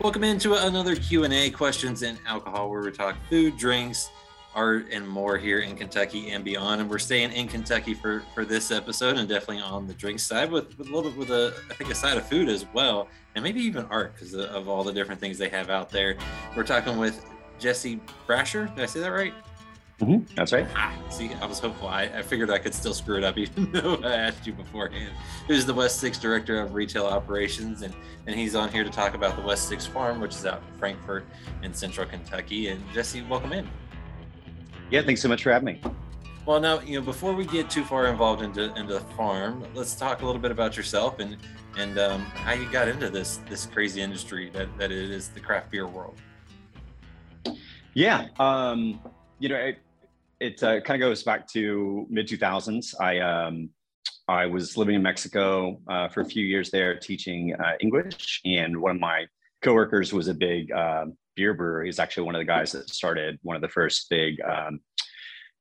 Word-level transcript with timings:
Welcome 0.00 0.24
into 0.24 0.54
another 0.54 0.96
Q&A, 0.96 1.50
questions 1.50 2.00
and 2.00 2.18
alcohol, 2.26 2.70
where 2.70 2.80
we 2.80 2.90
talk 2.90 3.16
food, 3.28 3.58
drinks, 3.58 4.08
art, 4.54 4.86
and 4.90 5.06
more 5.06 5.36
here 5.36 5.58
in 5.58 5.76
Kentucky 5.76 6.30
and 6.30 6.42
beyond. 6.42 6.80
And 6.80 6.88
we're 6.88 6.98
staying 6.98 7.32
in 7.32 7.46
Kentucky 7.48 7.92
for 7.92 8.22
for 8.34 8.46
this 8.46 8.70
episode, 8.70 9.18
and 9.18 9.28
definitely 9.28 9.62
on 9.62 9.86
the 9.86 9.92
drink 9.92 10.18
side, 10.18 10.50
with, 10.50 10.78
with 10.78 10.88
a 10.88 10.90
little 10.90 11.10
bit 11.10 11.18
with 11.18 11.30
a 11.30 11.52
I 11.70 11.74
think 11.74 11.90
a 11.90 11.94
side 11.94 12.16
of 12.16 12.26
food 12.26 12.48
as 12.48 12.64
well, 12.72 13.08
and 13.34 13.44
maybe 13.44 13.60
even 13.60 13.84
art 13.90 14.14
because 14.14 14.32
of 14.32 14.70
all 14.70 14.84
the 14.84 14.92
different 14.92 15.20
things 15.20 15.36
they 15.36 15.50
have 15.50 15.68
out 15.68 15.90
there. 15.90 16.16
We're 16.56 16.64
talking 16.64 16.96
with 16.96 17.22
Jesse 17.58 18.00
Brasher. 18.26 18.74
Did 18.74 18.82
I 18.82 18.86
say 18.86 19.00
that 19.00 19.12
right? 19.12 19.34
Mm-hmm. 20.00 20.34
That's 20.34 20.52
right. 20.52 20.66
Ah, 20.74 20.96
see, 21.10 21.30
I 21.42 21.46
was 21.46 21.58
hopeful. 21.58 21.88
I, 21.88 22.04
I, 22.04 22.22
figured 22.22 22.48
I 22.48 22.58
could 22.58 22.72
still 22.72 22.94
screw 22.94 23.18
it 23.18 23.24
up, 23.24 23.36
even 23.38 23.70
though 23.70 23.96
I 23.96 24.14
asked 24.14 24.46
you 24.46 24.54
beforehand. 24.54 25.12
Who's 25.46 25.66
the 25.66 25.74
West 25.74 26.00
Sixth 26.00 26.22
Director 26.22 26.58
of 26.60 26.74
Retail 26.74 27.04
Operations, 27.04 27.82
and 27.82 27.94
and 28.26 28.34
he's 28.34 28.54
on 28.54 28.70
here 28.70 28.82
to 28.82 28.90
talk 28.90 29.14
about 29.14 29.36
the 29.36 29.42
West 29.42 29.68
Sixth 29.68 29.88
Farm, 29.88 30.20
which 30.20 30.34
is 30.34 30.46
out 30.46 30.62
in 30.66 30.78
Frankfort 30.78 31.26
in 31.62 31.74
Central 31.74 32.06
Kentucky. 32.06 32.68
And 32.68 32.82
Jesse, 32.94 33.20
welcome 33.22 33.52
in. 33.52 33.68
Yeah, 34.90 35.02
thanks 35.02 35.20
so 35.20 35.28
much 35.28 35.42
for 35.42 35.52
having 35.52 35.66
me. 35.66 35.82
Well, 36.46 36.60
now 36.60 36.80
you 36.80 36.98
know 36.98 37.04
before 37.04 37.34
we 37.34 37.44
get 37.44 37.68
too 37.68 37.84
far 37.84 38.06
involved 38.06 38.40
into 38.40 38.74
into 38.76 38.94
the 38.94 39.00
farm, 39.00 39.66
let's 39.74 39.94
talk 39.94 40.22
a 40.22 40.26
little 40.26 40.40
bit 40.40 40.50
about 40.50 40.78
yourself 40.78 41.18
and 41.18 41.36
and 41.76 41.98
um, 41.98 42.22
how 42.22 42.54
you 42.54 42.70
got 42.72 42.88
into 42.88 43.10
this 43.10 43.40
this 43.50 43.66
crazy 43.66 44.00
industry 44.00 44.48
that 44.54 44.74
that 44.78 44.90
it 44.90 45.10
is 45.10 45.28
the 45.28 45.40
craft 45.40 45.70
beer 45.70 45.86
world. 45.86 46.16
Yeah, 47.92 48.28
um, 48.38 48.98
you 49.38 49.50
know. 49.50 49.56
It, 49.56 49.78
it 50.40 50.62
uh, 50.62 50.80
kind 50.80 51.00
of 51.00 51.08
goes 51.08 51.22
back 51.22 51.46
to 51.48 52.06
mid 52.08 52.26
2000s. 52.26 52.94
I 53.00 53.18
um, 53.18 53.70
I 54.26 54.46
was 54.46 54.76
living 54.76 54.94
in 54.94 55.02
Mexico 55.02 55.80
uh, 55.88 56.08
for 56.08 56.22
a 56.22 56.24
few 56.24 56.44
years 56.44 56.70
there, 56.70 56.98
teaching 56.98 57.54
uh, 57.54 57.72
English, 57.80 58.40
and 58.44 58.80
one 58.80 58.92
of 58.96 59.00
my 59.00 59.26
coworkers 59.62 60.12
was 60.12 60.28
a 60.28 60.34
big 60.34 60.72
uh, 60.72 61.06
beer 61.36 61.52
brewer. 61.52 61.84
He's 61.84 61.98
actually 61.98 62.24
one 62.24 62.34
of 62.34 62.40
the 62.40 62.46
guys 62.46 62.72
that 62.72 62.88
started 62.88 63.38
one 63.42 63.56
of 63.56 63.62
the 63.62 63.68
first 63.68 64.08
big 64.08 64.40
um, 64.40 64.80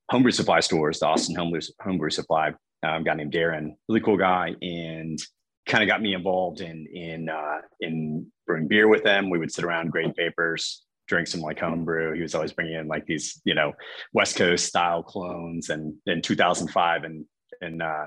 homebrew 0.10 0.32
supply 0.32 0.62
stores, 0.62 1.00
the 1.00 1.08
Austin 1.08 1.36
Homebrew, 1.36 1.62
homebrew 1.82 2.10
Supply. 2.10 2.54
Um, 2.82 3.04
guy 3.04 3.14
named 3.16 3.34
Darren, 3.34 3.72
really 3.90 4.00
cool 4.00 4.16
guy, 4.16 4.56
and 4.62 5.20
kind 5.68 5.84
of 5.84 5.90
got 5.90 6.02
me 6.02 6.14
involved 6.14 6.62
in 6.62 6.88
in 6.94 7.28
uh, 7.28 7.58
in 7.82 8.32
brewing 8.48 8.70
beer 8.70 8.88
with 8.88 9.04
them. 9.04 9.30
We 9.30 9.38
would 9.38 9.52
sit 9.52 9.66
around, 9.66 9.92
grade 9.92 10.16
papers, 10.16 10.86
drink 11.10 11.28
some 11.28 11.42
like 11.42 11.60
homebrew. 11.60 12.14
He 12.14 12.22
was 12.22 12.36
always 12.36 12.54
bringing 12.54 12.76
in 12.76 12.88
like 12.88 13.06
these, 13.06 13.42
you 13.44 13.56
know, 13.56 13.74
West 14.14 14.38
Coast 14.38 14.68
style 14.68 15.04
clones. 15.04 15.70
And 15.70 15.96
in 16.06 16.22
2005 16.22 17.04
and 17.04 17.26
in, 17.62 17.82
uh, 17.82 18.06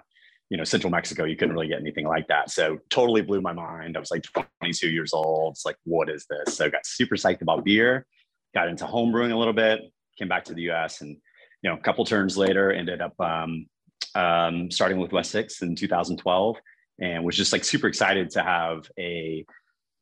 you 0.49 0.57
know, 0.57 0.65
Central 0.65 0.91
Mexico, 0.91 1.25
you 1.25 1.37
couldn't 1.37 1.55
really 1.55 1.69
get 1.69 1.81
anything 1.81 2.07
like 2.07 2.29
that. 2.29 2.51
So 2.51 2.79
totally 2.89 3.23
blew 3.23 3.41
my 3.41 3.53
mind. 3.53 3.97
I 3.97 4.01
was 4.01 4.11
like 4.11 4.25
22 4.61 4.89
years 4.89 5.13
old. 5.13 5.55
It's 5.55 5.67
like, 5.67 5.77
what 5.85 6.09
is 6.09 6.27
this? 6.31 6.57
So 6.57 6.71
got 6.71 6.87
super 6.87 7.17
psyched 7.17 7.43
about 7.43 7.65
beer, 7.65 8.07
got 8.55 8.69
into 8.69 8.85
homebrewing 8.85 9.33
a 9.33 9.37
little 9.37 9.53
bit, 9.53 9.81
came 10.17 10.29
back 10.29 10.45
to 10.45 10.55
the 10.55 10.71
US 10.71 11.01
and, 11.01 11.17
you 11.63 11.71
know, 11.71 11.77
a 11.77 11.81
couple 11.81 12.05
turns 12.05 12.39
later 12.39 12.73
ended 12.73 13.01
up 13.01 13.19
um, 13.21 13.67
um, 14.15 14.71
starting 14.71 14.99
with 14.99 15.13
West 15.13 15.31
Sixth 15.31 15.63
in 15.63 15.75
2012 15.75 16.57
and 17.01 17.25
was 17.25 17.37
just 17.37 17.53
like 17.53 17.65
super 17.65 17.89
excited 17.89 18.31
to 18.31 18.43
have 18.43 18.89
a 18.99 19.45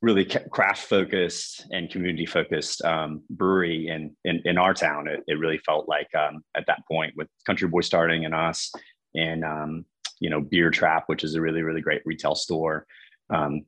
really 0.02 0.24
craft 0.24 0.86
focused 0.88 1.66
and 1.70 1.90
community 1.90 2.24
focused 2.24 2.82
um, 2.84 3.22
brewery 3.28 3.88
in, 3.88 4.16
in, 4.24 4.40
in 4.44 4.56
our 4.56 4.72
town. 4.72 5.06
It, 5.06 5.22
it 5.26 5.38
really 5.38 5.58
felt 5.58 5.88
like 5.88 6.08
um, 6.14 6.42
at 6.56 6.66
that 6.66 6.86
point 6.90 7.14
with 7.16 7.28
Country 7.44 7.68
Boy 7.68 7.82
starting 7.82 8.24
and 8.24 8.34
us, 8.34 8.72
and 9.14 9.44
um, 9.44 9.84
you 10.20 10.30
know 10.30 10.40
Beer 10.40 10.70
Trappe, 10.70 11.04
which 11.06 11.24
is 11.24 11.34
a 11.34 11.40
really 11.40 11.62
really 11.62 11.80
great 11.80 12.02
retail 12.04 12.34
store. 12.34 12.86
Um, 13.28 13.62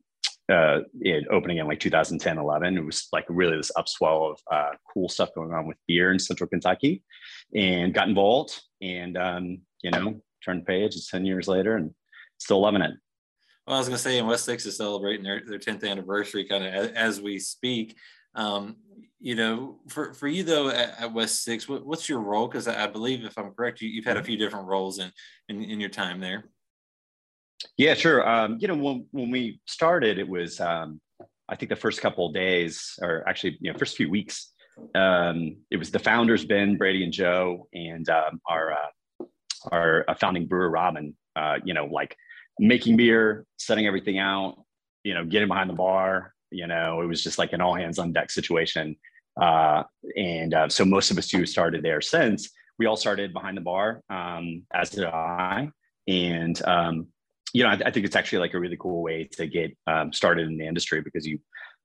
uh, 0.50 0.80
it 1.00 1.24
opening 1.30 1.58
in 1.58 1.66
like 1.66 1.80
2010, 1.80 2.36
11. 2.36 2.76
It 2.76 2.84
was 2.84 3.08
like 3.12 3.24
really 3.28 3.56
this 3.56 3.70
upswell 3.76 4.32
of 4.32 4.40
uh, 4.50 4.70
cool 4.92 5.08
stuff 5.08 5.30
going 5.34 5.52
on 5.52 5.66
with 5.66 5.76
beer 5.86 6.12
in 6.12 6.18
Central 6.18 6.48
Kentucky, 6.48 7.02
and 7.54 7.94
got 7.94 8.08
involved. 8.08 8.60
And 8.80 9.16
um, 9.16 9.58
you 9.82 9.90
know, 9.90 10.20
turned 10.44 10.66
page. 10.66 10.94
It's 10.94 11.10
10 11.10 11.26
years 11.26 11.46
later, 11.46 11.76
and 11.76 11.94
still 12.38 12.60
loving 12.60 12.82
it. 12.82 12.92
Well, 13.66 13.76
I 13.76 13.78
was 13.78 13.88
going 13.88 13.96
to 13.96 14.02
say, 14.02 14.18
in 14.18 14.26
West 14.26 14.44
Sixth 14.44 14.66
is 14.66 14.76
celebrating 14.76 15.22
their, 15.22 15.40
their 15.46 15.58
10th 15.58 15.88
anniversary 15.88 16.44
kind 16.44 16.64
of 16.64 16.72
as, 16.72 16.90
as, 16.90 17.20
we 17.20 17.38
speak. 17.38 17.96
Um, 18.34 18.76
you 19.20 19.36
know, 19.36 19.78
for, 19.88 20.14
for 20.14 20.26
you 20.26 20.42
though 20.42 20.68
at, 20.68 21.00
at 21.00 21.12
West 21.12 21.44
Sixth, 21.44 21.68
what, 21.68 21.86
what's 21.86 22.08
your 22.08 22.20
role? 22.20 22.48
Because 22.48 22.66
I, 22.66 22.84
I, 22.84 22.86
believe, 22.88 23.24
if 23.24 23.38
I'm 23.38 23.52
correct, 23.52 23.80
you, 23.80 24.02
have 24.02 24.16
had 24.16 24.16
a 24.16 24.24
few 24.24 24.36
different 24.36 24.66
roles 24.66 24.98
in, 24.98 25.12
in, 25.48 25.62
in 25.62 25.80
your 25.80 25.90
time 25.90 26.18
there. 26.18 26.44
Yeah, 27.76 27.94
sure. 27.94 28.28
Um, 28.28 28.58
you 28.58 28.66
know, 28.66 28.74
when, 28.74 29.06
when 29.12 29.30
we 29.30 29.60
started, 29.66 30.18
it 30.18 30.28
was, 30.28 30.60
um, 30.60 31.00
I 31.48 31.54
think 31.54 31.68
the 31.68 31.76
first 31.76 32.00
couple 32.00 32.26
of 32.26 32.34
days, 32.34 32.98
or 33.00 33.28
actually, 33.28 33.58
you 33.60 33.72
know, 33.72 33.78
first 33.78 33.96
few 33.96 34.10
weeks, 34.10 34.50
um, 34.94 35.56
it 35.70 35.76
was 35.76 35.90
the 35.90 35.98
founders, 35.98 36.44
Ben, 36.44 36.76
Brady, 36.76 37.04
and 37.04 37.12
Joe, 37.12 37.68
and 37.72 38.08
um, 38.08 38.40
our 38.48 38.72
uh, 38.72 39.24
our 39.70 40.04
uh, 40.08 40.14
founding 40.14 40.46
brewer, 40.46 40.70
Robin. 40.70 41.14
Uh, 41.36 41.56
you 41.64 41.74
know, 41.74 41.86
like 41.86 42.16
making 42.58 42.96
beer, 42.96 43.44
setting 43.58 43.86
everything 43.86 44.18
out, 44.18 44.56
you 45.04 45.14
know, 45.14 45.24
getting 45.24 45.48
behind 45.48 45.70
the 45.70 45.74
bar. 45.74 46.34
You 46.50 46.66
know, 46.66 47.00
it 47.00 47.06
was 47.06 47.22
just 47.22 47.38
like 47.38 47.52
an 47.52 47.60
all 47.60 47.74
hands 47.74 47.98
on 47.98 48.12
deck 48.12 48.30
situation. 48.30 48.96
Uh, 49.40 49.84
and 50.16 50.52
uh, 50.52 50.68
so 50.68 50.84
most 50.84 51.10
of 51.10 51.18
us 51.18 51.30
who 51.30 51.46
started 51.46 51.82
there 51.82 52.00
since 52.00 52.50
we 52.78 52.86
all 52.86 52.96
started 52.96 53.32
behind 53.32 53.56
the 53.56 53.62
bar, 53.62 54.02
um, 54.10 54.64
as 54.74 54.90
did 54.90 55.04
I. 55.04 55.70
And 56.08 56.60
um, 56.66 57.06
you 57.52 57.62
know, 57.62 57.70
I, 57.70 57.80
I, 57.86 57.90
think 57.90 58.06
it's 58.06 58.16
actually 58.16 58.40
like 58.40 58.54
a 58.54 58.60
really 58.60 58.76
cool 58.78 59.02
way 59.02 59.28
to 59.32 59.46
get 59.46 59.76
um, 59.86 60.12
started 60.12 60.48
in 60.48 60.56
the 60.56 60.66
industry 60.66 61.00
because 61.00 61.26
you 61.26 61.38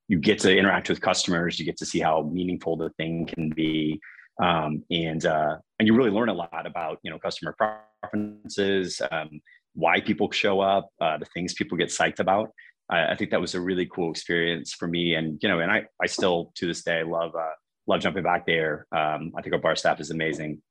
you 0.08 0.18
get 0.18 0.40
to 0.40 0.58
interact 0.58 0.90
with 0.90 1.02
customers, 1.02 1.60
you 1.60 1.66
get 1.66 1.78
to 1.78 1.86
see 1.86 2.00
how 2.00 2.22
meaningful 2.22 2.78
the 2.78 2.90
thing 2.92 3.26
can 3.26 3.50
be, 3.50 4.00
um, 4.42 4.84
and 4.90 5.26
uh, 5.26 5.58
and 5.80 5.88
you 5.88 5.96
really 5.96 6.12
learn 6.12 6.30
a 6.30 6.34
lot 6.34 6.66
about 6.66 7.00
you 7.04 7.12
know 7.12 7.20
customer 7.20 7.56
preferences, 8.02 9.02
um, 9.12 9.42
why 9.74 10.00
people 10.02 10.32
show 10.32 10.60
up, 10.60 10.90
uh, 11.02 11.18
the 11.18 11.26
things 11.26 11.54
people 11.54 11.78
get 11.78 11.90
psyched 11.90 12.20
about. 12.20 12.50
I, 12.90 13.12
I, 13.12 13.16
think 13.16 13.32
that 13.32 13.42
was 13.42 13.56
a 13.56 13.62
really 13.62 13.86
cool 13.86 14.12
experience 14.12 14.74
for 14.74 14.88
me. 14.88 15.14
And, 15.16 15.40
you 15.42 15.50
know, 15.50 15.60
and 15.60 15.72
I, 15.72 15.86
I 16.02 16.08
still 16.08 16.52
to 16.56 16.68
this 16.68 16.84
day 16.84 17.04
love, 17.04 17.36
uh, 17.36 17.52
love 17.86 18.02
jumping 18.02 18.24
back 18.24 18.46
there. 18.46 18.88
Um, 18.92 19.34
I 19.38 19.42
think 19.42 19.54
our 19.54 19.62
bar 19.62 19.76
staff 19.76 20.00
is 20.00 20.10
amazing. 20.10 20.62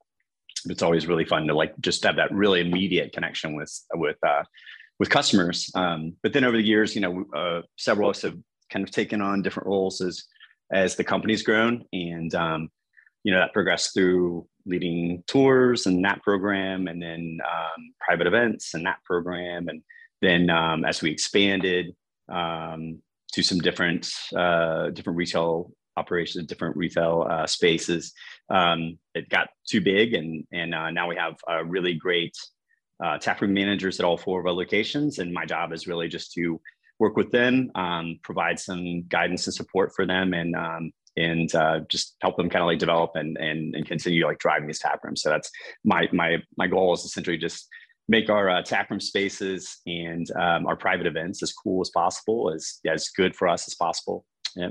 It's 0.65 0.83
always 0.83 1.07
really 1.07 1.25
fun 1.25 1.47
to 1.47 1.53
like 1.53 1.73
just 1.79 2.03
have 2.03 2.15
that 2.17 2.31
really 2.31 2.61
immediate 2.61 3.13
connection 3.13 3.55
with, 3.55 3.71
with, 3.93 4.17
uh, 4.27 4.43
with 4.99 5.09
customers. 5.09 5.71
Um, 5.75 6.15
but 6.23 6.33
then 6.33 6.43
over 6.43 6.57
the 6.57 6.63
years, 6.63 6.95
you 6.95 7.01
know, 7.01 7.25
uh, 7.35 7.61
several 7.77 8.09
of 8.09 8.15
us 8.15 8.23
have 8.23 8.37
kind 8.71 8.83
of 8.83 8.91
taken 8.91 9.21
on 9.21 9.41
different 9.41 9.67
roles 9.67 10.01
as, 10.01 10.23
as 10.73 10.95
the 10.95 11.03
company's 11.03 11.43
grown. 11.43 11.85
And, 11.93 12.33
um, 12.35 12.69
you 13.23 13.31
know, 13.31 13.39
that 13.39 13.53
progressed 13.53 13.93
through 13.93 14.47
leading 14.67 15.23
tours 15.27 15.85
and 15.85 16.03
that 16.05 16.21
program, 16.21 16.87
and 16.87 17.01
then 17.01 17.39
um, 17.45 17.93
private 18.05 18.27
events 18.27 18.73
and 18.73 18.85
that 18.85 19.03
program, 19.03 19.67
and 19.67 19.81
then 20.21 20.49
um, 20.49 20.85
as 20.85 21.01
we 21.01 21.11
expanded 21.11 21.95
um, 22.29 23.01
to 23.33 23.43
some 23.43 23.59
different 23.59 24.09
uh, 24.35 24.89
different 24.91 25.17
retail 25.17 25.71
operations, 25.95 26.45
different 26.47 26.77
retail 26.77 27.25
uh, 27.29 27.47
spaces, 27.47 28.13
um, 28.49 28.97
it 29.15 29.29
got 29.29 29.49
too 29.67 29.81
big, 29.81 30.13
and 30.13 30.45
and 30.51 30.73
uh, 30.73 30.89
now 30.91 31.07
we 31.07 31.15
have 31.15 31.35
a 31.47 31.63
really 31.63 31.93
great 31.93 32.35
uh, 33.03 33.17
taproom 33.17 33.53
managers 33.53 33.99
at 33.99 34.05
all 34.05 34.17
four 34.17 34.39
of 34.39 34.45
our 34.45 34.53
locations, 34.53 35.19
and 35.19 35.33
my 35.33 35.45
job 35.45 35.71
is 35.71 35.87
really 35.87 36.07
just 36.07 36.33
to 36.33 36.59
work 36.99 37.15
with 37.15 37.31
them, 37.31 37.69
um, 37.75 38.19
provide 38.23 38.59
some 38.59 39.03
guidance 39.07 39.45
and 39.45 39.53
support 39.53 39.91
for 39.95 40.05
them, 40.05 40.33
and 40.33 40.55
um, 40.55 40.91
and 41.17 41.53
uh, 41.55 41.79
just 41.89 42.15
help 42.21 42.37
them 42.37 42.49
kind 42.49 42.61
of 42.61 42.67
like 42.67 42.79
develop 42.79 43.11
and, 43.15 43.37
and 43.37 43.75
and 43.75 43.85
continue 43.85 44.25
like 44.25 44.39
driving 44.39 44.67
these 44.67 44.79
tap 44.79 45.03
rooms. 45.03 45.21
So 45.21 45.29
that's 45.29 45.51
my 45.83 46.07
my 46.13 46.37
my 46.57 46.67
goal 46.67 46.93
is 46.93 47.03
essentially 47.03 47.37
just 47.37 47.67
make 48.07 48.29
our 48.29 48.49
uh, 48.49 48.61
tap 48.61 48.89
room 48.89 48.99
spaces 48.99 49.79
and 49.85 50.29
um, 50.39 50.65
our 50.65 50.77
private 50.77 51.07
events 51.07 51.43
as 51.43 51.51
cool 51.51 51.81
as 51.81 51.89
possible, 51.89 52.51
as 52.53 52.79
as 52.85 53.09
good 53.09 53.35
for 53.35 53.47
us 53.47 53.67
as 53.67 53.75
possible. 53.75 54.25
Yeah. 54.55 54.69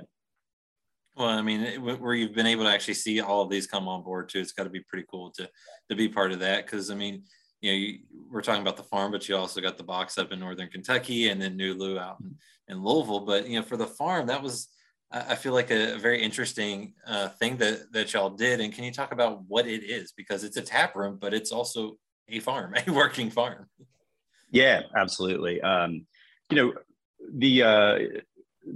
Well, 1.16 1.28
I 1.28 1.40
mean, 1.40 1.82
where 1.82 2.14
you've 2.14 2.34
been 2.34 2.46
able 2.46 2.64
to 2.64 2.70
actually 2.70 2.94
see 2.94 3.20
all 3.20 3.40
of 3.40 3.50
these 3.50 3.66
come 3.66 3.88
on 3.88 4.02
board 4.02 4.28
too, 4.28 4.38
it's 4.38 4.52
got 4.52 4.64
to 4.64 4.70
be 4.70 4.80
pretty 4.80 5.06
cool 5.10 5.30
to 5.38 5.48
to 5.90 5.96
be 5.96 6.08
part 6.08 6.32
of 6.32 6.40
that. 6.40 6.64
Because 6.64 6.90
I 6.90 6.94
mean, 6.94 7.24
you 7.60 7.72
know, 7.72 7.76
you, 7.76 7.98
we're 8.30 8.42
talking 8.42 8.62
about 8.62 8.76
the 8.76 8.82
farm, 8.82 9.12
but 9.12 9.28
you 9.28 9.36
also 9.36 9.60
got 9.60 9.78
the 9.78 9.84
box 9.84 10.18
up 10.18 10.30
in 10.32 10.40
northern 10.40 10.68
Kentucky 10.68 11.30
and 11.30 11.40
then 11.40 11.58
Nulu 11.58 11.98
out 11.98 12.18
in, 12.20 12.36
in 12.68 12.84
Louisville. 12.84 13.20
But 13.20 13.48
you 13.48 13.58
know, 13.58 13.64
for 13.64 13.76
the 13.76 13.86
farm, 13.86 14.26
that 14.26 14.42
was 14.42 14.68
I 15.28 15.34
feel 15.34 15.52
like 15.52 15.70
a, 15.70 15.96
very 15.98 16.22
interesting 16.22 16.94
uh, 17.06 17.28
thing 17.28 17.56
that 17.58 17.92
that 17.92 18.12
y'all 18.12 18.30
did. 18.30 18.60
And 18.60 18.72
can 18.72 18.84
you 18.84 18.92
talk 18.92 19.12
about 19.12 19.42
what 19.48 19.66
it 19.66 19.84
is? 19.84 20.12
Because 20.12 20.44
it's 20.44 20.56
a 20.56 20.62
tap 20.62 20.96
room, 20.96 21.18
but 21.20 21.34
it's 21.34 21.52
also 21.52 21.96
a 22.28 22.40
farm, 22.40 22.74
a 22.86 22.92
working 22.92 23.30
farm. 23.30 23.68
Yeah, 24.50 24.82
absolutely. 24.96 25.60
Um, 25.60 26.06
you 26.50 26.56
know, 26.56 26.74
the 27.34 27.62
uh, 27.62 27.98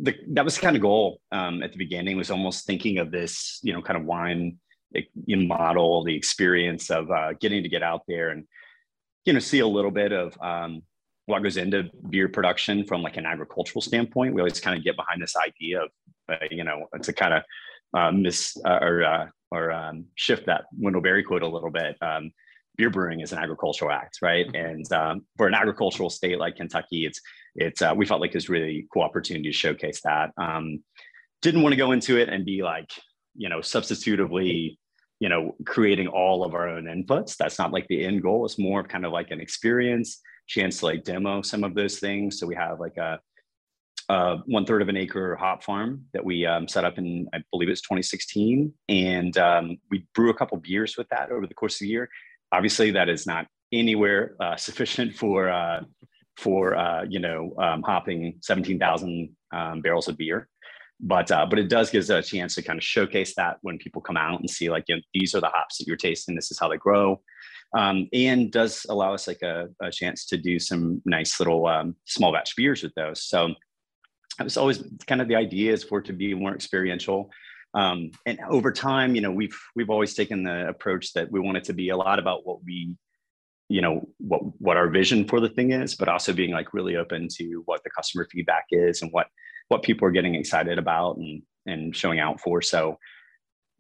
the 0.03 0.15
that 0.29 0.45
was 0.45 0.59
kind 0.59 0.77
of 0.77 0.83
goal 0.83 1.21
um, 1.33 1.63
at 1.63 1.73
the 1.73 1.79
beginning 1.79 2.17
was 2.17 2.31
almost 2.31 2.67
thinking 2.67 2.99
of 2.99 3.11
this, 3.11 3.61
you 3.63 3.73
know, 3.73 3.83
kind 3.83 3.99
of 3.99 4.05
wine 4.05 4.59
model, 5.29 6.05
the 6.05 6.17
experience 6.17 6.91
of 6.91 7.11
uh, 7.11 7.33
getting 7.35 7.63
to 7.63 7.69
get 7.69 7.83
out 7.83 8.03
there 8.09 8.31
and 8.31 8.45
you 9.25 9.33
know 9.33 9.39
see 9.39 9.61
a 9.61 9.67
little 9.67 9.91
bit 9.91 10.13
of 10.13 10.37
um, 10.41 10.83
what 11.27 11.43
goes 11.43 11.57
into 11.57 11.91
beer 12.09 12.29
production 12.29 12.85
from 12.85 13.03
like 13.03 13.17
an 13.17 13.27
agricultural 13.27 13.83
standpoint. 13.83 14.35
We 14.35 14.41
always 14.41 14.61
kind 14.61 14.77
of 14.77 14.85
get 14.85 14.97
behind 14.97 15.23
this 15.23 15.37
idea 15.37 15.83
of 15.83 15.91
you 16.51 16.65
know, 16.65 16.87
to 17.03 17.13
kind 17.13 17.35
of 17.35 17.43
uh, 17.95 18.13
miss 18.13 18.57
uh, 18.65 18.79
or 18.81 19.05
uh, 19.05 19.27
or 19.51 19.73
um, 19.73 20.07
shift 20.15 20.47
that 20.47 20.65
Wendell 20.79 21.03
Berry 21.03 21.23
quote 21.23 21.43
a 21.43 21.49
little 21.49 21.71
bit. 21.71 21.97
Um, 22.01 22.33
beer 22.77 22.91
brewing 22.91 23.21
is 23.21 23.33
an 23.33 23.39
agricultural 23.39 23.91
act, 23.91 24.19
right? 24.23 24.47
Mm-hmm. 24.47 24.67
And 24.67 24.93
um, 24.93 25.27
for 25.37 25.47
an 25.47 25.55
agricultural 25.55 26.11
state 26.11 26.39
like 26.39 26.57
Kentucky, 26.57 27.05
it's 27.05 27.21
it's 27.55 27.83
uh, 27.83 27.93
we 27.97 28.07
felt 28.07 28.21
like 28.21 28.35
it's 28.35 28.49
really 28.49 28.87
cool 28.93 29.03
opportunity 29.03 29.51
to 29.51 29.57
showcase 29.57 30.01
that. 30.03 30.31
Um, 30.37 30.83
didn't 31.43 31.63
want 31.63 31.73
to 31.73 31.77
go 31.77 31.93
into 31.93 32.19
it 32.19 32.29
and 32.29 32.45
be 32.45 32.63
like, 32.63 32.91
you 33.35 33.49
know, 33.49 33.61
substitutively, 33.61 34.79
you 35.19 35.29
know, 35.29 35.57
creating 35.67 36.09
all 36.09 36.45
of 36.45 36.55
our 36.55 36.69
own 36.69 36.85
inputs. 36.85 37.37
That's 37.37 37.59
not 37.59 37.73
like 37.73 37.87
the 37.89 38.05
end 38.05 38.23
goal. 38.23 38.45
It's 38.45 38.59
more 38.59 38.81
of 38.81 38.89
kind 38.89 39.07
of 39.07 39.13
like 39.13 39.31
an 39.31 39.41
experience, 39.41 40.21
chance 40.47 40.81
to 40.81 40.87
like 40.87 41.05
demo 41.05 41.43
some 41.43 41.65
of 41.65 41.75
those 41.75 41.99
things. 41.99 42.39
So 42.39 42.47
we 42.47 42.55
have 42.55 42.79
like 42.79 42.97
a 42.99 43.21
uh, 44.11 44.39
one 44.47 44.67
third 44.67 44.83
of 44.83 44.89
an 44.89 44.97
acre 44.97 45.37
hop 45.37 45.63
farm 45.63 46.05
that 46.13 46.25
we 46.25 46.45
um, 46.45 46.67
set 46.67 46.85
up 46.85 46.99
in, 46.99 47.29
I 47.33 47.45
believe 47.53 47.69
it's 47.69 47.81
2016. 47.83 48.75
And 48.89 49.39
um, 49.39 49.79
we 49.89 50.05
brew 50.17 50.31
a 50.31 50.35
couple 50.35 50.59
beers 50.59 50.97
with 50.97 51.09
that 51.11 51.31
over 51.31 51.47
the 51.47 51.55
course 51.55 51.77
of 51.77 51.81
the 51.81 51.89
year. 51.89 52.09
Obviously, 52.51 52.91
that 52.91 53.09
is 53.09 53.25
not 53.25 53.47
anywhere 53.71 54.35
uh, 54.41 54.57
sufficient 54.69 55.15
for, 55.15 55.49
uh, 55.49 55.83
for 56.37 56.75
uh, 56.75 57.05
you 57.05 57.21
know, 57.21 57.55
um, 57.59 57.83
hopping 57.83 58.35
17,000 58.43 59.31
um, 59.53 59.81
barrels 59.81 60.09
of 60.09 60.17
beer. 60.17 60.49
But, 60.99 61.31
uh, 61.31 61.47
but 61.49 61.61
it 61.61 61.69
does 61.69 61.89
give 61.89 62.03
us 62.03 62.11
a 62.11 62.21
chance 62.21 62.57
to 62.57 62.63
kind 62.63 62.81
of 62.81 62.85
showcase 62.85 63.35
that 63.37 63.59
when 63.63 63.79
people 63.79 64.03
come 64.03 64.17
out 64.17 64.41
and 64.41 64.51
see 64.51 64.71
like, 64.71 64.85
you 64.89 64.97
know, 64.97 65.03
these 65.15 65.37
are 65.37 65.41
the 65.41 65.47
hops 65.47 65.79
that 65.79 65.87
you're 65.87 65.97
tasting. 65.97 66.35
This 66.35 66.51
is 66.51 66.59
how 66.59 66.69
they 66.69 66.77
grow. 66.79 67.23
Um, 67.79 68.09
and 68.13 68.51
does 68.51 68.85
allow 68.89 69.15
us 69.15 69.29
like 69.29 69.43
a, 69.43 69.69
a, 69.81 69.93
chance 69.93 70.27
to 70.27 70.37
do 70.37 70.59
some 70.59 71.01
nice 71.05 71.39
little 71.39 71.67
um, 71.69 71.95
small 72.05 72.33
batch 72.33 72.57
beers 72.57 72.83
with 72.83 72.93
those. 72.97 73.23
So 73.23 73.55
it 74.41 74.45
was 74.45 74.57
always 74.57 74.83
kind 75.07 75.21
of 75.21 75.29
the 75.29 75.37
idea 75.37 75.73
is 75.73 75.85
for 75.85 75.99
it 75.99 76.07
to 76.07 76.13
be 76.13 76.35
more 76.35 76.55
experiential. 76.55 77.31
Um, 77.75 78.11
and 78.27 78.41
over 78.49 78.73
time, 78.73 79.15
you 79.15 79.21
know, 79.21 79.31
we've 79.31 79.57
we've 79.77 79.91
always 79.91 80.15
taken 80.15 80.43
the 80.43 80.69
approach 80.69 81.13
that 81.13 81.31
we 81.31 81.41
want 81.41 81.59
it 81.59 81.65
to 81.65 81.73
be 81.73 81.91
a 81.91 81.97
lot 81.97 82.19
about 82.19 82.45
what 82.45 82.65
we, 82.65 82.97
you 83.69 83.81
know, 83.81 84.09
what 84.19 84.41
what 84.61 84.77
our 84.77 84.89
vision 84.89 85.29
for 85.29 85.41
the 85.41 85.49
thing 85.49 85.73
is, 85.73 85.95
but 85.95 86.09
also 86.09 86.33
being 86.33 86.51
like 86.51 86.75
really 86.75 86.97
open 86.97 87.29
to 87.37 87.63
what 87.67 87.85
the 87.85 87.91
customer 87.91 88.27
feedback 88.31 88.65
is 88.71 89.03
and 89.03 89.13
what 89.13 89.29
what 89.69 89.83
people 89.85 90.09
are 90.09 90.11
getting 90.11 90.35
excited 90.35 90.79
about 90.79 91.17
and 91.19 91.43
and 91.67 91.95
showing 91.95 92.19
out 92.19 92.41
for. 92.41 92.61
So, 92.61 92.99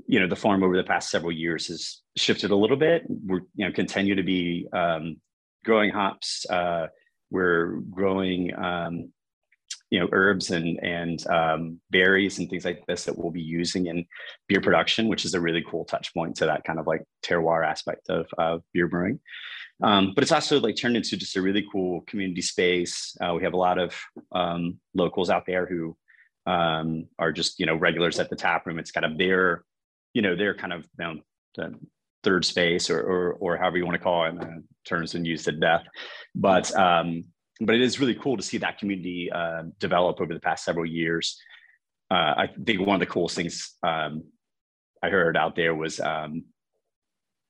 you 0.06 0.20
know, 0.20 0.28
the 0.28 0.36
farm 0.36 0.62
over 0.62 0.76
the 0.76 0.84
past 0.84 1.10
several 1.10 1.32
years 1.32 1.66
has 1.66 2.00
shifted 2.16 2.52
a 2.52 2.56
little 2.56 2.76
bit. 2.76 3.02
We're 3.08 3.40
you 3.56 3.66
know 3.66 3.72
continue 3.72 4.14
to 4.14 4.22
be 4.22 4.68
um, 4.72 5.16
growing 5.64 5.90
hops. 5.90 6.46
Uh, 6.48 6.88
we're 7.30 7.80
growing 7.90 8.54
um, 8.54 9.12
you 9.90 9.98
know 9.98 10.08
herbs 10.12 10.50
and 10.50 10.78
and 10.82 11.26
um, 11.26 11.80
berries 11.90 12.38
and 12.38 12.48
things 12.48 12.64
like 12.64 12.84
this 12.86 13.04
that 13.04 13.18
we'll 13.18 13.32
be 13.32 13.42
using 13.42 13.86
in 13.86 14.06
beer 14.48 14.60
production, 14.60 15.08
which 15.08 15.24
is 15.24 15.34
a 15.34 15.40
really 15.40 15.64
cool 15.68 15.84
touch 15.84 16.14
point 16.14 16.36
to 16.36 16.46
that 16.46 16.64
kind 16.64 16.78
of 16.78 16.86
like 16.86 17.02
terroir 17.24 17.66
aspect 17.66 18.08
of, 18.08 18.26
of 18.38 18.62
beer 18.72 18.88
brewing. 18.88 19.18
Um, 19.82 20.12
but 20.14 20.22
it's 20.22 20.32
also 20.32 20.60
like 20.60 20.76
turned 20.76 20.96
into 20.96 21.16
just 21.16 21.36
a 21.36 21.42
really 21.42 21.66
cool 21.72 22.02
community 22.02 22.42
space. 22.42 23.16
Uh, 23.20 23.34
we 23.34 23.42
have 23.42 23.54
a 23.54 23.58
lot 23.58 23.78
of 23.78 23.98
um, 24.32 24.78
locals 24.94 25.30
out 25.30 25.46
there 25.46 25.66
who 25.66 25.96
um, 26.46 27.06
are 27.18 27.32
just 27.32 27.58
you 27.58 27.66
know 27.66 27.74
regulars 27.74 28.18
at 28.20 28.30
the 28.30 28.36
tap 28.36 28.66
room. 28.66 28.78
It's 28.78 28.92
kind 28.92 29.06
of 29.06 29.18
their 29.18 29.64
you 30.14 30.22
know 30.22 30.36
their 30.36 30.54
kind 30.54 30.72
of 30.72 30.86
you 30.98 31.04
know, 31.04 31.20
the 31.56 31.74
third 32.22 32.44
space 32.44 32.90
or, 32.90 33.00
or, 33.00 33.32
or 33.34 33.56
however 33.56 33.78
you 33.78 33.86
want 33.86 33.96
to 33.96 34.02
call 34.02 34.24
it. 34.26 34.34
Uh, 34.40 34.60
terms 34.86 35.12
been 35.12 35.24
used 35.24 35.44
to 35.44 35.52
death, 35.52 35.84
but 36.34 36.74
um, 36.76 37.24
but 37.60 37.74
it 37.74 37.82
is 37.82 38.00
really 38.00 38.14
cool 38.14 38.36
to 38.36 38.42
see 38.42 38.58
that 38.58 38.78
community 38.78 39.30
uh, 39.30 39.64
develop 39.78 40.20
over 40.20 40.32
the 40.32 40.40
past 40.40 40.64
several 40.64 40.86
years. 40.86 41.38
Uh, 42.10 42.34
I 42.36 42.50
think 42.66 42.80
one 42.80 42.94
of 42.94 43.00
the 43.00 43.12
coolest 43.12 43.36
things 43.36 43.74
um, 43.82 44.24
I 45.02 45.10
heard 45.10 45.36
out 45.36 45.56
there 45.56 45.74
was, 45.74 46.00
um, 46.00 46.44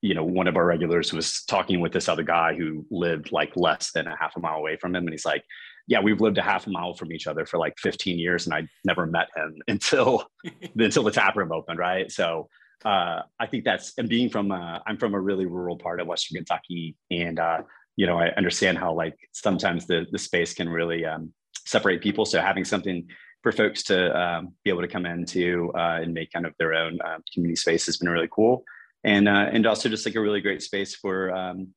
you 0.01 0.13
know, 0.13 0.23
one 0.23 0.47
of 0.47 0.57
our 0.57 0.65
regulars 0.65 1.13
was 1.13 1.43
talking 1.45 1.79
with 1.79 1.93
this 1.93 2.09
other 2.09 2.23
guy 2.23 2.55
who 2.55 2.85
lived 2.91 3.31
like 3.31 3.53
less 3.55 3.91
than 3.91 4.07
a 4.07 4.15
half 4.17 4.35
a 4.35 4.39
mile 4.39 4.57
away 4.57 4.75
from 4.75 4.95
him, 4.95 5.03
and 5.05 5.13
he's 5.13 5.25
like, 5.25 5.43
"Yeah, 5.87 6.01
we've 6.01 6.21
lived 6.21 6.37
a 6.37 6.41
half 6.41 6.67
a 6.67 6.69
mile 6.69 6.93
from 6.93 7.11
each 7.11 7.27
other 7.27 7.45
for 7.45 7.57
like 7.57 7.75
15 7.77 8.17
years, 8.17 8.45
and 8.45 8.53
I 8.53 8.67
never 8.83 9.05
met 9.05 9.29
him 9.35 9.55
until 9.67 10.25
until 10.75 11.03
the 11.03 11.11
tap 11.11 11.35
room 11.35 11.51
opened." 11.51 11.79
Right, 11.79 12.11
so. 12.11 12.49
Uh, 12.83 13.21
I 13.39 13.45
think 13.45 13.63
that's 13.63 13.93
and 13.99 14.09
being 14.09 14.27
from 14.27 14.51
uh, 14.51 14.79
I'm 14.87 14.97
from 14.97 15.13
a 15.13 15.19
really 15.19 15.45
rural 15.45 15.77
part 15.77 16.01
of 16.01 16.07
Western 16.07 16.37
Kentucky, 16.37 16.95
and 17.11 17.37
uh, 17.37 17.59
you 17.95 18.05
know, 18.05 18.17
I 18.17 18.29
understand 18.29 18.77
how 18.77 18.93
like 18.93 19.17
sometimes 19.31 19.85
the 19.85 20.05
the 20.11 20.19
space 20.19 20.53
can 20.53 20.69
really 20.69 21.05
um, 21.05 21.33
separate 21.65 22.01
people. 22.01 22.25
So 22.25 22.41
having 22.41 22.65
something 22.65 23.07
for 23.43 23.51
folks 23.51 23.83
to 23.83 24.19
um, 24.19 24.53
be 24.63 24.69
able 24.69 24.81
to 24.81 24.87
come 24.87 25.05
into 25.05 25.71
uh, 25.75 25.99
and 26.01 26.13
make 26.13 26.31
kind 26.31 26.45
of 26.45 26.53
their 26.59 26.73
own 26.73 26.99
uh, 27.01 27.17
community 27.33 27.55
space 27.55 27.85
has 27.87 27.97
been 27.97 28.09
really 28.09 28.29
cool, 28.31 28.63
and 29.03 29.27
uh, 29.27 29.49
and 29.51 29.65
also 29.65 29.89
just 29.89 30.05
like 30.05 30.15
a 30.15 30.21
really 30.21 30.41
great 30.41 30.61
space 30.61 30.95
for 30.95 31.35
um, 31.35 31.67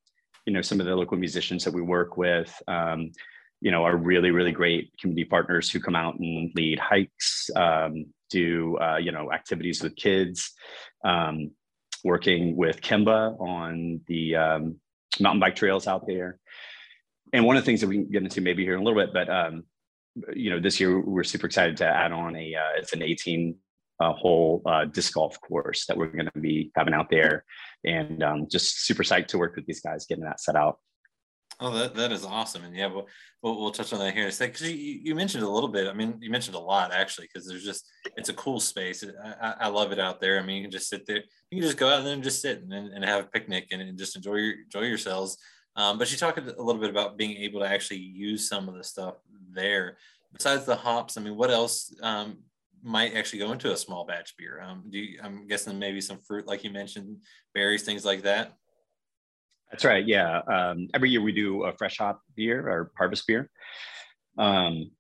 you 0.47 0.53
know 0.53 0.63
some 0.63 0.81
of 0.81 0.87
the 0.87 0.95
local 0.95 1.17
musicians 1.17 1.65
that 1.65 1.75
we 1.75 1.83
work 1.83 2.17
with. 2.17 2.53
Um, 2.69 3.13
you 3.61 3.71
know, 3.71 3.85
are 3.85 3.97
really 3.97 4.31
really 4.31 4.53
great 4.53 4.93
community 5.01 5.25
partners 5.25 5.71
who 5.71 5.81
come 5.81 5.97
out 5.97 6.19
and 6.19 6.53
lead 6.55 6.79
hikes, 6.79 7.49
um, 7.57 8.07
do 8.29 8.77
uh, 8.79 8.99
you 8.99 9.11
know 9.11 9.33
activities 9.33 9.83
with 9.83 9.97
kids. 9.97 10.53
Working 12.07 12.55
with 12.55 12.83
KyMBA 12.83 13.41
on 13.41 14.03
the 14.09 14.37
mountain 15.21 15.41
bike 15.41 15.57
trails 15.57 15.87
out 15.87 16.07
there. 16.07 16.39
And 17.33 17.45
one 17.45 17.57
of 17.57 17.63
the 17.63 17.67
things 17.67 17.81
that 17.81 17.89
we 17.89 17.97
can 17.97 18.11
get 18.11 18.23
into 18.23 18.41
maybe 18.41 18.65
here 18.65 18.75
in 18.75 18.81
a 18.81 18.85
little 18.85 19.01
bit, 19.01 19.13
but 19.13 19.29
um, 19.29 19.65
you 20.35 20.51
know, 20.51 20.61
this 20.61 20.79
year 20.79 21.01
we're 21.01 21.25
super 21.25 21.47
excited 21.47 21.77
to 21.79 21.87
add 21.87 22.13
on 22.13 22.37
a 22.37 22.55
uh, 22.55 22.79
it's 22.79 22.93
an 22.93 23.03
18 23.03 23.57
uh, 24.01 24.13
hole 24.13 24.63
uh, 24.67 24.85
disc 24.85 25.15
golf 25.15 25.41
course 25.41 25.87
that 25.87 25.97
we're 25.97 26.09
going 26.09 26.29
to 26.33 26.41
be 26.41 26.71
having 26.77 26.95
out 26.95 27.11
there, 27.11 27.45
and 27.85 28.23
um, 28.23 28.47
just 28.49 28.85
super 28.85 29.03
psyched 29.03 29.29
to 29.29 29.39
work 29.39 29.57
with 29.57 29.67
these 29.67 29.81
guys 29.81 30.07
getting 30.07 30.25
that 30.25 30.41
set 30.41 30.57
out. 30.57 30.79
Oh, 31.65 31.71
that, 31.79 31.95
that 31.95 32.13
is 32.13 32.27
awesome. 32.27 32.63
And 32.65 32.77
yeah, 32.77 32.89
we'll, 32.89 33.07
we'll, 33.43 33.59
we'll 33.59 33.71
touch 33.71 33.95
on 33.95 33.99
that 34.01 34.13
here 34.13 34.25
in 34.25 34.29
a 34.29 34.33
second. 34.33 34.53
Cause 34.53 34.69
you, 34.69 35.01
you 35.03 35.15
mentioned 35.15 35.45
a 35.45 35.49
little 35.49 35.69
bit, 35.71 35.89
I 35.89 35.95
mean, 35.95 36.19
you 36.21 36.29
mentioned 36.29 36.57
a 36.57 36.61
lot 36.61 36.93
actually, 36.93 37.27
cause 37.29 37.47
there's 37.47 37.65
just, 37.65 37.91
it's 38.19 38.29
a 38.29 38.35
cool 38.35 38.61
space. 38.61 39.03
I, 39.41 39.55
I 39.61 39.69
love 39.69 39.91
it 39.91 39.99
out 39.99 40.21
there. 40.21 40.39
I 40.39 40.43
mean, 40.43 40.57
you 40.59 40.63
can 40.65 40.71
just 40.71 40.91
sit 40.91 41.07
there, 41.07 41.23
you 41.51 41.61
can 41.61 41.63
just 41.63 41.79
go 41.79 41.89
out 41.89 42.05
there 42.05 42.13
and 42.13 42.23
just 42.23 42.43
sit 42.43 42.63
and, 42.63 42.73
and 42.73 43.03
have 43.03 43.25
a 43.25 43.29
picnic 43.29 43.69
and, 43.73 43.81
and 43.81 43.97
just 43.99 44.15
enjoy 44.15 44.35
your, 44.35 44.55
enjoy 44.65 44.83
yourselves. 44.83 45.39
Um, 45.75 45.99
but 45.99 46.13
you 46.13 46.19
talked 46.19 46.39
a 46.39 46.43
little 46.43 46.81
bit 46.81 46.91
about 46.91 47.17
being 47.17 47.39
able 47.39 47.61
to 47.61 47.67
actually 47.67 48.01
use 48.01 48.47
some 48.47 48.69
of 48.69 48.75
the 48.75 48.85
stuff 48.85 49.15
there 49.51 49.97
besides 50.35 50.67
the 50.67 50.77
hops. 50.77 51.17
I 51.17 51.23
mean, 51.23 51.37
what 51.37 51.51
else 51.51 51.95
um, 52.03 52.41
might 52.83 53.15
actually 53.15 53.39
go 53.39 53.53
into 53.53 53.73
a 53.73 53.77
small 53.77 54.05
batch 54.05 54.37
beer? 54.37 54.61
Um, 54.61 54.85
do 54.91 54.99
you, 54.99 55.19
I'm 55.23 55.47
guessing 55.47 55.79
maybe 55.79 56.03
some 56.03 56.19
fruit, 56.19 56.47
like 56.47 56.63
you 56.63 56.71
mentioned, 56.71 57.17
berries, 57.55 57.85
things 57.85 58.05
like 58.05 58.23
that. 58.23 58.53
That's 59.75 59.85
right. 59.85 60.07
Yeah. 60.07 60.39
Um, 60.39 60.87
every 60.95 61.11
year 61.11 61.21
we 61.21 61.33
do 61.33 61.65
a 61.65 61.73
fresh 61.73 61.99
hop 61.99 62.21
beer 62.37 62.69
or 62.69 62.93
harvest 62.97 63.27
beer. 63.27 63.51
Um, 64.39 64.93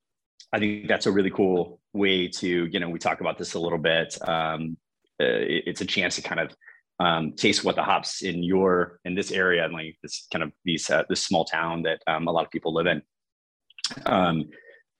I 0.52 0.59
think 0.59 0.88
that's 0.88 1.07
a 1.07 1.12
really 1.12 1.31
cool 1.31 1.78
way 1.93 2.26
to, 2.26 2.66
you 2.66 2.81
know, 2.81 2.88
we 2.88 2.99
talk 2.99 3.21
about 3.21 3.38
this 3.38 3.54
a 3.54 3.61
little 3.61 3.78
bit. 3.78 4.19
Um, 4.26 4.76
uh, 5.23 5.47
it, 5.47 5.62
it's 5.69 5.81
a 5.81 5.85
chance 5.85 6.16
to 6.16 6.23
kind 6.23 6.40
of 6.40 6.57
um, 6.99 7.35
taste 7.35 7.62
what 7.62 7.76
the 7.76 7.85
hops 7.85 8.23
in 8.23 8.43
your 8.43 8.99
in 9.04 9.14
this 9.14 9.31
area 9.31 9.64
and 9.64 9.73
like 9.73 9.97
this 10.02 10.26
kind 10.33 10.43
of 10.43 10.50
these 10.64 10.90
uh, 10.90 11.04
this 11.09 11.25
small 11.25 11.45
town 11.45 11.83
that 11.83 12.02
um, 12.09 12.26
a 12.26 12.33
lot 12.33 12.45
of 12.45 12.50
people 12.50 12.75
live 12.75 12.88
in. 12.88 13.00
Um, 14.07 14.47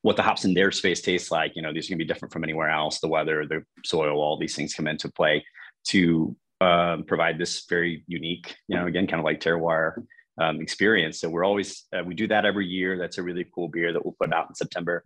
what 0.02 0.14
the 0.14 0.23
hops 0.23 0.45
in 0.45 0.54
their 0.54 0.71
space 0.71 1.02
taste 1.02 1.33
like. 1.33 1.57
You 1.57 1.62
know, 1.62 1.73
these 1.73 1.88
are 1.88 1.90
going 1.90 1.99
to 1.99 2.04
be 2.04 2.09
different 2.09 2.33
from 2.33 2.45
anywhere 2.45 2.71
else. 2.71 3.00
The 3.00 3.09
weather, 3.09 3.45
the 3.45 3.64
soil, 3.85 4.21
all 4.21 4.38
these 4.38 4.54
things 4.54 4.73
come 4.73 4.87
into 4.87 5.11
play 5.11 5.45
to 5.88 6.37
um, 6.64 7.04
provide 7.04 7.38
this 7.38 7.66
very 7.68 8.04
unique, 8.06 8.56
you 8.68 8.76
know, 8.76 8.87
again, 8.87 9.06
kind 9.06 9.21
of 9.21 9.25
like 9.25 9.40
terroir 9.40 10.02
um, 10.40 10.61
experience. 10.61 11.21
So 11.21 11.28
we're 11.28 11.44
always, 11.44 11.85
uh, 11.94 12.02
we 12.04 12.14
do 12.14 12.26
that 12.28 12.44
every 12.44 12.66
year. 12.66 12.99
That's 12.99 13.18
a 13.18 13.23
really 13.23 13.47
cool 13.54 13.68
beer 13.68 13.92
that 13.92 14.02
we'll 14.04 14.16
put 14.18 14.33
out 14.33 14.49
in 14.49 14.54
September. 14.54 15.04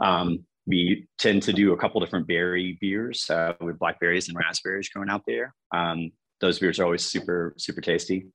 Um, 0.00 0.44
we 0.66 1.06
tend 1.18 1.42
to 1.42 1.52
do 1.52 1.72
a 1.72 1.76
couple 1.76 2.00
different 2.00 2.26
berry 2.26 2.78
beers 2.80 3.28
uh, 3.28 3.52
with 3.60 3.78
blackberries 3.78 4.28
and 4.28 4.38
raspberries 4.38 4.88
growing 4.88 5.10
out 5.10 5.24
there. 5.26 5.54
Um, 5.74 6.10
those 6.40 6.58
beers 6.58 6.78
are 6.78 6.84
always 6.84 7.04
super, 7.04 7.54
super 7.58 7.82
tasty. 7.82 8.26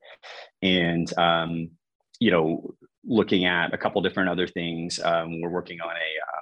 And, 0.62 1.12
um, 1.18 1.72
you 2.20 2.32
know, 2.32 2.76
looking 3.04 3.46
at 3.46 3.74
a 3.74 3.78
couple 3.78 4.02
different 4.02 4.30
other 4.30 4.48
things, 4.48 5.00
um, 5.04 5.42
we're 5.42 5.50
working 5.50 5.82
on 5.82 5.90
a, 5.90 6.12
uh, 6.28 6.42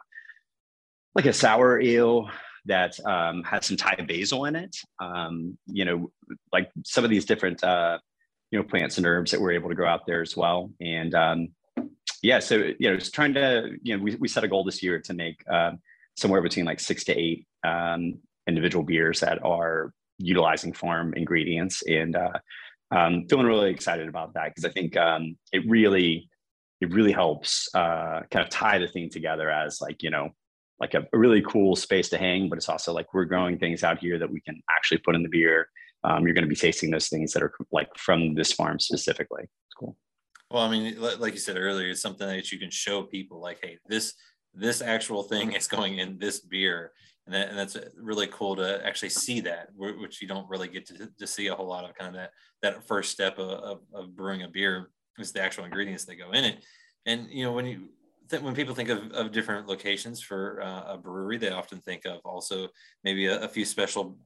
like 1.15 1.25
a 1.25 1.33
sour 1.33 1.79
ale 1.79 2.29
that 2.67 2.99
um, 3.05 3.43
has 3.43 3.65
some 3.65 3.77
Thai 3.77 3.95
basil 4.07 4.45
in 4.45 4.55
it. 4.55 4.77
Um, 4.99 5.57
you 5.65 5.85
know, 5.85 6.11
like 6.53 6.69
some 6.85 7.03
of 7.03 7.09
these 7.09 7.25
different 7.25 7.63
uh, 7.63 7.97
you 8.51 8.59
know 8.59 8.63
plants 8.63 8.97
and 8.97 9.05
herbs 9.05 9.31
that 9.31 9.41
we're 9.41 9.51
able 9.51 9.69
to 9.69 9.75
grow 9.75 9.89
out 9.89 10.05
there 10.05 10.21
as 10.21 10.37
well. 10.37 10.71
And 10.79 11.13
um, 11.15 11.49
yeah, 12.21 12.39
so 12.39 12.55
you 12.79 12.89
know, 12.89 12.93
it's 12.93 13.11
trying 13.11 13.33
to 13.33 13.71
you 13.81 13.97
know 13.97 14.03
we 14.03 14.15
we 14.15 14.27
set 14.27 14.43
a 14.43 14.47
goal 14.47 14.63
this 14.63 14.83
year 14.83 14.99
to 14.99 15.13
make 15.13 15.43
uh, 15.51 15.71
somewhere 16.15 16.41
between 16.41 16.65
like 16.65 16.79
six 16.79 17.03
to 17.05 17.17
eight 17.17 17.47
um, 17.63 18.19
individual 18.47 18.83
beers 18.83 19.19
that 19.21 19.43
are 19.43 19.91
utilizing 20.19 20.73
farm 20.73 21.13
ingredients 21.15 21.83
and 21.87 22.15
uh, 22.15 22.39
um, 22.91 23.25
feeling 23.29 23.45
really 23.45 23.69
excited 23.69 24.07
about 24.07 24.33
that 24.33 24.49
because 24.49 24.65
I 24.65 24.69
think 24.69 24.95
it 24.95 25.69
really 25.69 26.29
it 26.79 26.93
really 26.93 27.11
helps 27.11 27.69
uh, 27.73 28.21
kind 28.29 28.45
of 28.45 28.49
tie 28.49 28.77
the 28.77 28.87
thing 28.87 29.09
together 29.09 29.49
as 29.49 29.81
like 29.81 30.03
you 30.03 30.09
know 30.09 30.31
like 30.79 30.93
a, 30.93 31.07
really 31.13 31.41
cool 31.41 31.75
space 31.75 32.09
to 32.09 32.17
hang, 32.17 32.49
but 32.49 32.57
it's 32.57 32.69
also 32.69 32.93
like 32.93 33.13
we're 33.13 33.25
growing 33.25 33.57
things 33.57 33.83
out 33.83 33.99
here 33.99 34.19
that 34.19 34.31
we 34.31 34.41
can 34.41 34.61
actually 34.69 34.99
put 34.99 35.15
in 35.15 35.23
the 35.23 35.29
beer. 35.29 35.69
Um, 36.03 36.25
you're 36.25 36.33
going 36.33 36.43
to 36.43 36.49
be 36.49 36.55
tasting 36.55 36.91
those 36.91 37.09
things 37.09 37.33
that 37.33 37.43
are 37.43 37.53
like 37.71 37.89
from 37.97 38.35
this 38.35 38.53
farm 38.53 38.79
specifically. 38.79 39.43
It's 39.43 39.73
cool. 39.77 39.97
Well, 40.51 40.63
I 40.63 40.71
mean, 40.71 40.99
like 40.99 41.33
you 41.33 41.39
said 41.39 41.57
earlier, 41.57 41.89
it's 41.89 42.01
something 42.01 42.27
that 42.27 42.51
you 42.51 42.59
can 42.59 42.71
show 42.71 43.03
people 43.03 43.41
like, 43.41 43.59
hey, 43.61 43.79
this 43.87 44.13
this 44.53 44.81
actual 44.81 45.23
thing 45.23 45.53
is 45.53 45.67
going 45.67 45.99
in 45.99 46.17
this 46.17 46.39
beer, 46.39 46.91
and, 47.25 47.35
that, 47.35 47.49
and 47.49 47.57
that's 47.57 47.77
really 48.01 48.27
cool 48.27 48.55
to 48.55 48.85
actually 48.85 49.09
see 49.09 49.39
that, 49.41 49.67
which 49.75 50.21
you 50.21 50.27
don't 50.27 50.49
really 50.49 50.67
get 50.67 50.87
to, 50.87 51.09
to 51.19 51.27
see 51.27 51.47
a 51.47 51.53
whole 51.53 51.67
lot 51.67 51.87
of 51.87 51.93
kind 51.95 52.09
of 52.09 52.15
that 52.15 52.31
that 52.61 52.87
first 52.87 53.11
step 53.11 53.37
of, 53.37 53.49
of, 53.49 53.79
of 53.93 54.15
brewing 54.15 54.43
a 54.43 54.47
beer 54.47 54.89
is 55.19 55.31
the 55.31 55.41
actual 55.41 55.65
ingredients 55.65 56.05
that 56.05 56.15
go 56.15 56.31
in 56.31 56.45
it. 56.45 56.63
And 57.05 57.27
you 57.29 57.43
know, 57.43 57.51
when 57.51 57.65
you 57.65 57.89
th- 58.29 58.41
when 58.41 58.55
people 58.55 58.75
think 58.75 58.89
of, 58.89 59.11
of 59.11 59.31
different 59.31 59.67
locations 59.67 60.21
for 60.21 60.61
uh, 60.61 60.93
a 60.93 60.97
brewery, 60.97 61.37
they 61.37 61.49
often 61.49 61.79
think 61.79 62.05
of 62.05 62.19
also 62.25 62.67
maybe 63.03 63.27
a, 63.27 63.41
a, 63.41 63.47
few 63.47 63.65
special 63.65 64.17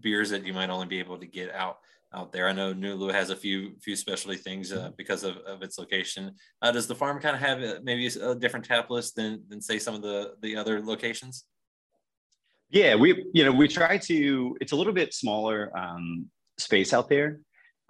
beers 0.00 0.30
that 0.30 0.44
you 0.44 0.52
might 0.52 0.70
only 0.70 0.86
be 0.86 0.98
able 0.98 1.18
to 1.18 1.26
get 1.26 1.52
out 1.54 1.78
out 2.14 2.32
there. 2.32 2.48
I 2.48 2.52
know 2.52 2.72
Nulu 2.72 3.12
has 3.12 3.30
a 3.30 3.36
few 3.36 3.74
few 3.80 3.96
specialty 3.96 4.38
things 4.38 4.72
uh, 4.72 4.90
because 4.96 5.24
of, 5.24 5.36
of 5.38 5.62
its 5.62 5.78
location. 5.78 6.34
Uh, 6.62 6.70
does 6.70 6.86
the 6.86 6.94
farm 6.94 7.20
kind 7.20 7.34
of 7.34 7.42
have 7.42 7.82
maybe 7.82 8.06
a 8.06 8.34
different 8.34 8.64
tap 8.64 8.90
list 8.90 9.16
than 9.16 9.42
than 9.48 9.60
say 9.60 9.78
some 9.78 9.94
of 9.94 10.02
the 10.02 10.34
the 10.42 10.56
other 10.56 10.80
locations? 10.80 11.44
Yeah, 12.70 12.94
we 12.96 13.24
you 13.32 13.44
know 13.44 13.52
we 13.52 13.68
try 13.68 13.98
to. 13.98 14.56
It's 14.60 14.72
a 14.72 14.76
little 14.76 14.92
bit 14.92 15.14
smaller 15.14 15.76
um, 15.76 16.30
space 16.58 16.92
out 16.92 17.08
there 17.08 17.40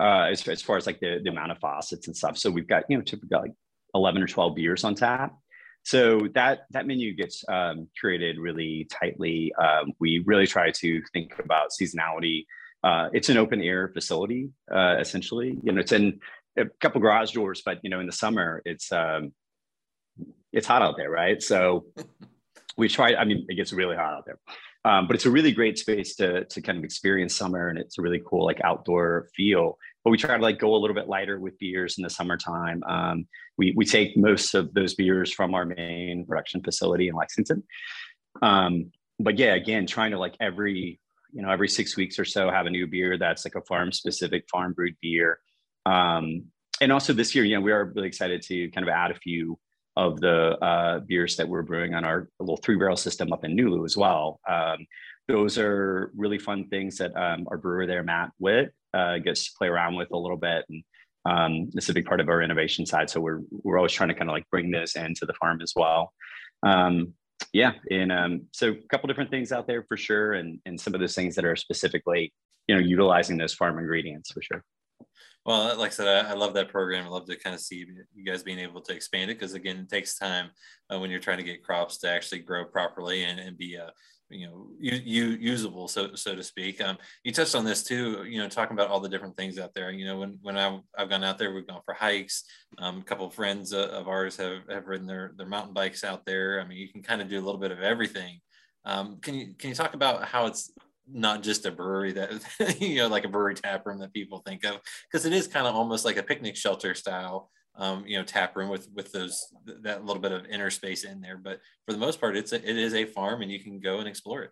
uh, 0.01 0.29
as, 0.31 0.47
as 0.49 0.63
far 0.63 0.77
as 0.77 0.87
like 0.87 1.01
the, 1.01 1.21
the 1.23 1.31
amount 1.31 1.53
of 1.53 1.59
faucets 1.59 2.07
and 2.07 2.17
stuff. 2.17 2.37
So 2.37 2.51
we've 2.51 2.69
got 2.69 2.85
you 2.89 2.97
know 2.97 3.03
typically 3.03 3.39
like 3.39 3.53
eleven 3.95 4.23
or 4.23 4.27
twelve 4.27 4.55
beers 4.55 4.85
on 4.85 4.95
tap. 4.95 5.35
So 5.87 6.27
that 6.35 6.67
that 6.71 6.89
menu 6.89 7.15
gets 7.15 7.45
um, 7.49 7.87
curated 8.03 8.39
really 8.41 8.89
tightly. 8.91 9.55
Um, 9.55 9.93
we 10.01 10.21
really 10.27 10.49
try 10.49 10.73
to 10.73 11.03
think 11.13 11.39
about 11.39 11.71
seasonality. 11.71 12.47
Uh, 12.83 13.09
it's 13.13 13.29
an 13.29 13.37
open 13.37 13.63
air 13.63 13.87
facility, 13.95 14.51
uh, 14.69 14.97
essentially. 14.99 15.57
You 15.63 15.71
know, 15.71 15.81
it's 15.81 15.93
in 15.93 16.19
a 16.59 16.65
couple 16.81 17.01
garage 17.01 17.31
doors, 17.31 17.63
but 17.65 17.79
you 17.85 17.91
know, 17.91 18.01
in 18.01 18.07
the 18.07 18.13
summer, 18.13 18.63
it's 18.65 18.91
um, 18.91 19.33
it's 20.53 20.67
hot 20.67 20.83
out 20.83 20.97
there, 20.97 21.09
right? 21.09 21.41
So 21.41 21.87
we 22.77 22.89
try. 22.89 23.15
I 23.15 23.25
mean, 23.25 23.47
it 23.49 23.55
gets 23.55 23.73
really 23.73 23.95
hot 23.95 24.13
out 24.13 24.27
there, 24.27 24.41
um, 24.85 25.07
but 25.07 25.15
it's 25.15 25.27
a 25.27 25.31
really 25.31 25.53
great 25.53 25.79
space 25.79 26.17
to 26.17 26.47
to 26.47 26.63
kind 26.63 26.79
of 26.79 26.83
experience 26.83 27.37
summer, 27.37 27.69
and 27.69 27.79
it's 27.79 27.97
a 27.97 28.03
really 28.03 28.23
cool 28.27 28.45
like 28.45 28.61
outdoor 28.65 29.29
feel 29.37 29.79
but 30.07 30.13
we 30.13 30.19
try 30.19 30.37
to 30.37 30.43
like 30.43 30.61
go 30.61 30.73
a 30.73 30.79
little 30.79 30.95
bit 30.95 31.09
lighter 31.09 31.41
with 31.41 31.59
beers 31.59 31.99
in 31.99 32.05
the 32.05 32.09
summertime. 32.09 32.81
Um, 32.85 33.27
we, 33.59 33.75
we 33.77 33.85
take 33.85 34.17
most 34.17 34.55
of 34.55 34.73
those 34.73 34.95
beers 34.95 35.33
from 35.33 35.53
our 35.53 35.65
main 35.65 36.25
production 36.25 36.63
facility 36.63 37.09
in 37.09 37.17
Lexington. 37.17 37.65
Um, 38.41 38.93
but 39.19 39.37
yeah, 39.37 39.55
again, 39.55 39.85
trying 39.85 40.13
to 40.13 40.19
like 40.21 40.37
every, 40.39 41.01
you 41.33 41.43
know, 41.43 41.51
every 41.51 41.69
six 41.69 41.97
weeks 41.97 42.21
or 42.21 42.25
so 42.25 42.53
have 42.53 42.67
a 42.67 42.71
new 42.71 42.87
beer 42.87 43.19
that's 43.19 43.45
like 43.45 43.57
a 43.57 43.63
farm 43.63 43.91
specific 43.91 44.45
farm 44.49 44.75
brewed 44.75 44.95
beer. 45.03 45.41
Um, 45.87 46.45
and 46.81 46.93
also 46.93 47.13
this 47.13 47.35
year, 47.35 47.45
you 47.45 47.57
know, 47.57 47.61
we 47.61 47.73
are 47.73 47.87
really 47.87 48.07
excited 48.07 48.43
to 48.43 48.71
kind 48.71 48.89
of 48.89 48.95
add 48.95 49.11
a 49.11 49.19
few 49.19 49.59
of 49.97 50.21
the 50.21 50.57
uh, 50.65 51.01
beers 51.01 51.35
that 51.35 51.49
we're 51.49 51.63
brewing 51.63 51.95
on 51.95 52.05
our 52.05 52.29
little 52.39 52.59
three 52.59 52.77
barrel 52.77 52.97
system 52.97 53.33
up 53.33 53.45
in 53.45 53.57
Nulu 53.57 53.85
as 53.85 53.97
well. 53.97 54.39
Um, 54.49 54.87
those 55.27 55.59
are 55.59 56.13
really 56.15 56.39
fun 56.39 56.69
things 56.69 56.99
that 56.99 57.11
um, 57.17 57.49
our 57.51 57.59
brewer 57.59 57.89
there, 57.89 58.05
Matt 58.05 58.31
Witt, 58.39 58.73
uh, 58.97 59.19
gets 59.19 59.47
to 59.47 59.53
play 59.59 59.69
around 59.69 59.97
with 59.97 60.11
a 60.13 60.19
little 60.19 60.39
bit. 60.39 60.65
And 60.69 60.83
um, 61.27 61.71
is 61.75 61.89
a 61.89 61.95
big 61.95 62.07
part 62.07 62.21
of 62.21 62.29
our 62.29 62.41
innovation 62.41 62.87
side. 62.87 63.11
So 63.11 63.21
we're, 63.21 63.41
we're 63.51 63.79
always 63.79 63.93
trying 63.93 64.11
to 64.11 64.15
kind 64.15 64.31
of 64.31 64.35
like 64.35 64.49
bring 64.51 64.71
this 64.71 64.97
into 64.97 65.27
the 65.27 65.35
farm 65.35 65.61
as 65.61 65.73
well. 65.75 66.13
Um, 66.63 67.15
yeah. 67.53 67.73
And 67.91 68.13
um, 68.13 68.43
so 68.53 68.71
a 68.71 68.89
couple 68.91 69.09
different 69.09 69.31
things 69.31 69.53
out 69.53 69.67
there 69.67 69.85
for 69.89 69.97
sure. 69.97 70.35
And, 70.35 70.61
and 70.67 70.81
some 70.81 70.95
of 70.95 71.01
those 71.01 71.15
things 71.15 71.35
that 71.35 71.45
are 71.45 71.57
specifically, 71.57 72.33
you 72.69 72.75
know, 72.75 72.81
utilizing 72.81 73.37
those 73.37 73.55
farm 73.55 73.79
ingredients 73.79 74.31
for 74.31 74.43
sure. 74.43 74.63
Well, 75.45 75.77
like 75.79 75.93
I 75.93 75.95
said, 75.95 76.27
I, 76.27 76.31
I, 76.31 76.35
love 76.35 76.55
that 76.55 76.71
program. 76.71 77.05
I 77.05 77.09
love 77.09 77.27
to 77.27 77.37
kind 77.37 77.55
of 77.55 77.61
see 77.61 77.87
you 78.15 78.25
guys 78.25 78.43
being 78.43 78.59
able 78.59 78.81
to 78.81 78.93
expand 78.93 79.31
it 79.31 79.39
because, 79.39 79.55
again, 79.55 79.79
it 79.79 79.89
takes 79.89 80.19
time 80.19 80.51
uh, 80.93 80.99
when 80.99 81.09
you're 81.09 81.21
trying 81.21 81.39
to 81.39 81.45
get 81.45 81.63
crops 81.63 81.99
to 81.99 82.11
actually 82.11 82.41
grow 82.41 82.65
properly 82.65 83.23
and, 83.23 83.39
and 83.39 83.57
be 83.57 83.77
a, 83.77 83.93
you 84.29 84.47
know 84.47 84.69
you, 84.79 85.01
you 85.05 85.25
usable 85.39 85.89
so 85.89 86.15
so 86.15 86.35
to 86.35 86.43
speak. 86.43 86.81
Um, 86.81 86.99
you 87.25 87.33
touched 87.33 87.55
on 87.55 87.65
this 87.65 87.83
too 87.83 88.25
you 88.25 88.41
know 88.41 88.49
talking 88.49 88.77
about 88.77 88.89
all 88.89 89.01
the 89.01 89.09
different 89.09 89.37
things 89.37 89.59
out 89.59 89.75
there. 89.75 89.91
You 89.91 90.07
know 90.07 90.19
when 90.19 90.39
when 90.43 90.57
I've, 90.57 90.81
I've 90.97 91.11
gone 91.11 91.25
out 91.25 91.39
there 91.39 91.55
we've 91.55 91.67
gone 91.67 91.83
for 91.85 91.95
hikes. 91.95 92.45
Um, 92.79 92.99
a 92.99 93.05
couple 93.05 93.27
of 93.27 93.35
friends 93.35 93.73
uh, 93.73 93.89
of 93.89 94.09
ours 94.09 94.37
have, 94.37 94.63
have 94.71 94.87
ridden 94.87 95.07
their 95.07 95.33
their 95.37 95.47
mountain 95.47 95.75
bikes 95.75 96.05
out 96.05 96.25
there. 96.27 96.61
I 96.61 96.67
mean 96.67 96.79
you 96.79 96.89
can 96.89 97.03
kind 97.03 97.21
of 97.21 97.29
do 97.29 97.39
a 97.39 97.45
little 97.45 97.61
bit 97.61 97.71
of 97.73 97.81
everything. 97.81 98.41
Um, 98.85 99.19
can 99.21 99.35
you 99.35 99.55
can 99.59 99.71
you 99.71 99.77
talk 99.77 99.95
about 99.95 100.25
how 100.25 100.47
it's 100.47 100.73
not 101.09 101.43
just 101.43 101.67
a 101.67 101.71
brewery 101.71 102.13
that 102.13 102.79
you 102.81 102.97
know 102.97 103.09
like 103.09 103.25
a 103.25 103.29
brewery 103.29 103.55
tap 103.55 103.87
room 103.87 103.99
that 104.01 104.13
people 104.13 104.43
think 104.47 104.65
of? 104.65 104.81
Because 105.11 105.27
it 105.27 105.33
is 105.33 105.47
kind 105.47 105.67
of 105.67 105.75
almost 105.75 106.05
like 106.05 106.17
a 106.17 106.23
picnic 106.23 106.57
shelter 106.57 106.95
style 106.95 107.51
um, 107.77 108.05
you 108.07 108.19
know 108.19 108.25
tap 108.25 108.57
room 108.57 108.69
with 108.69 108.89
with 108.95 109.13
those 109.13 109.53
that 109.83 110.05
little 110.05 110.21
bit 110.21 110.33
of 110.33 110.47
inner 110.47 110.71
space 110.71 111.05
in 111.05 111.21
there. 111.21 111.37
But 111.37 111.61
for 111.87 111.93
the 111.93 111.99
most 111.99 112.21
part 112.21 112.37
it's 112.37 112.53
a, 112.53 112.57
it 112.57 112.77
is 112.77 112.95
a 112.95 113.05
farm 113.05 113.43
and 113.43 113.51
you 113.51 113.61
can 113.61 113.81
go 113.81 113.99
and 113.99 114.09
explore 114.09 114.43
it. 114.43 114.51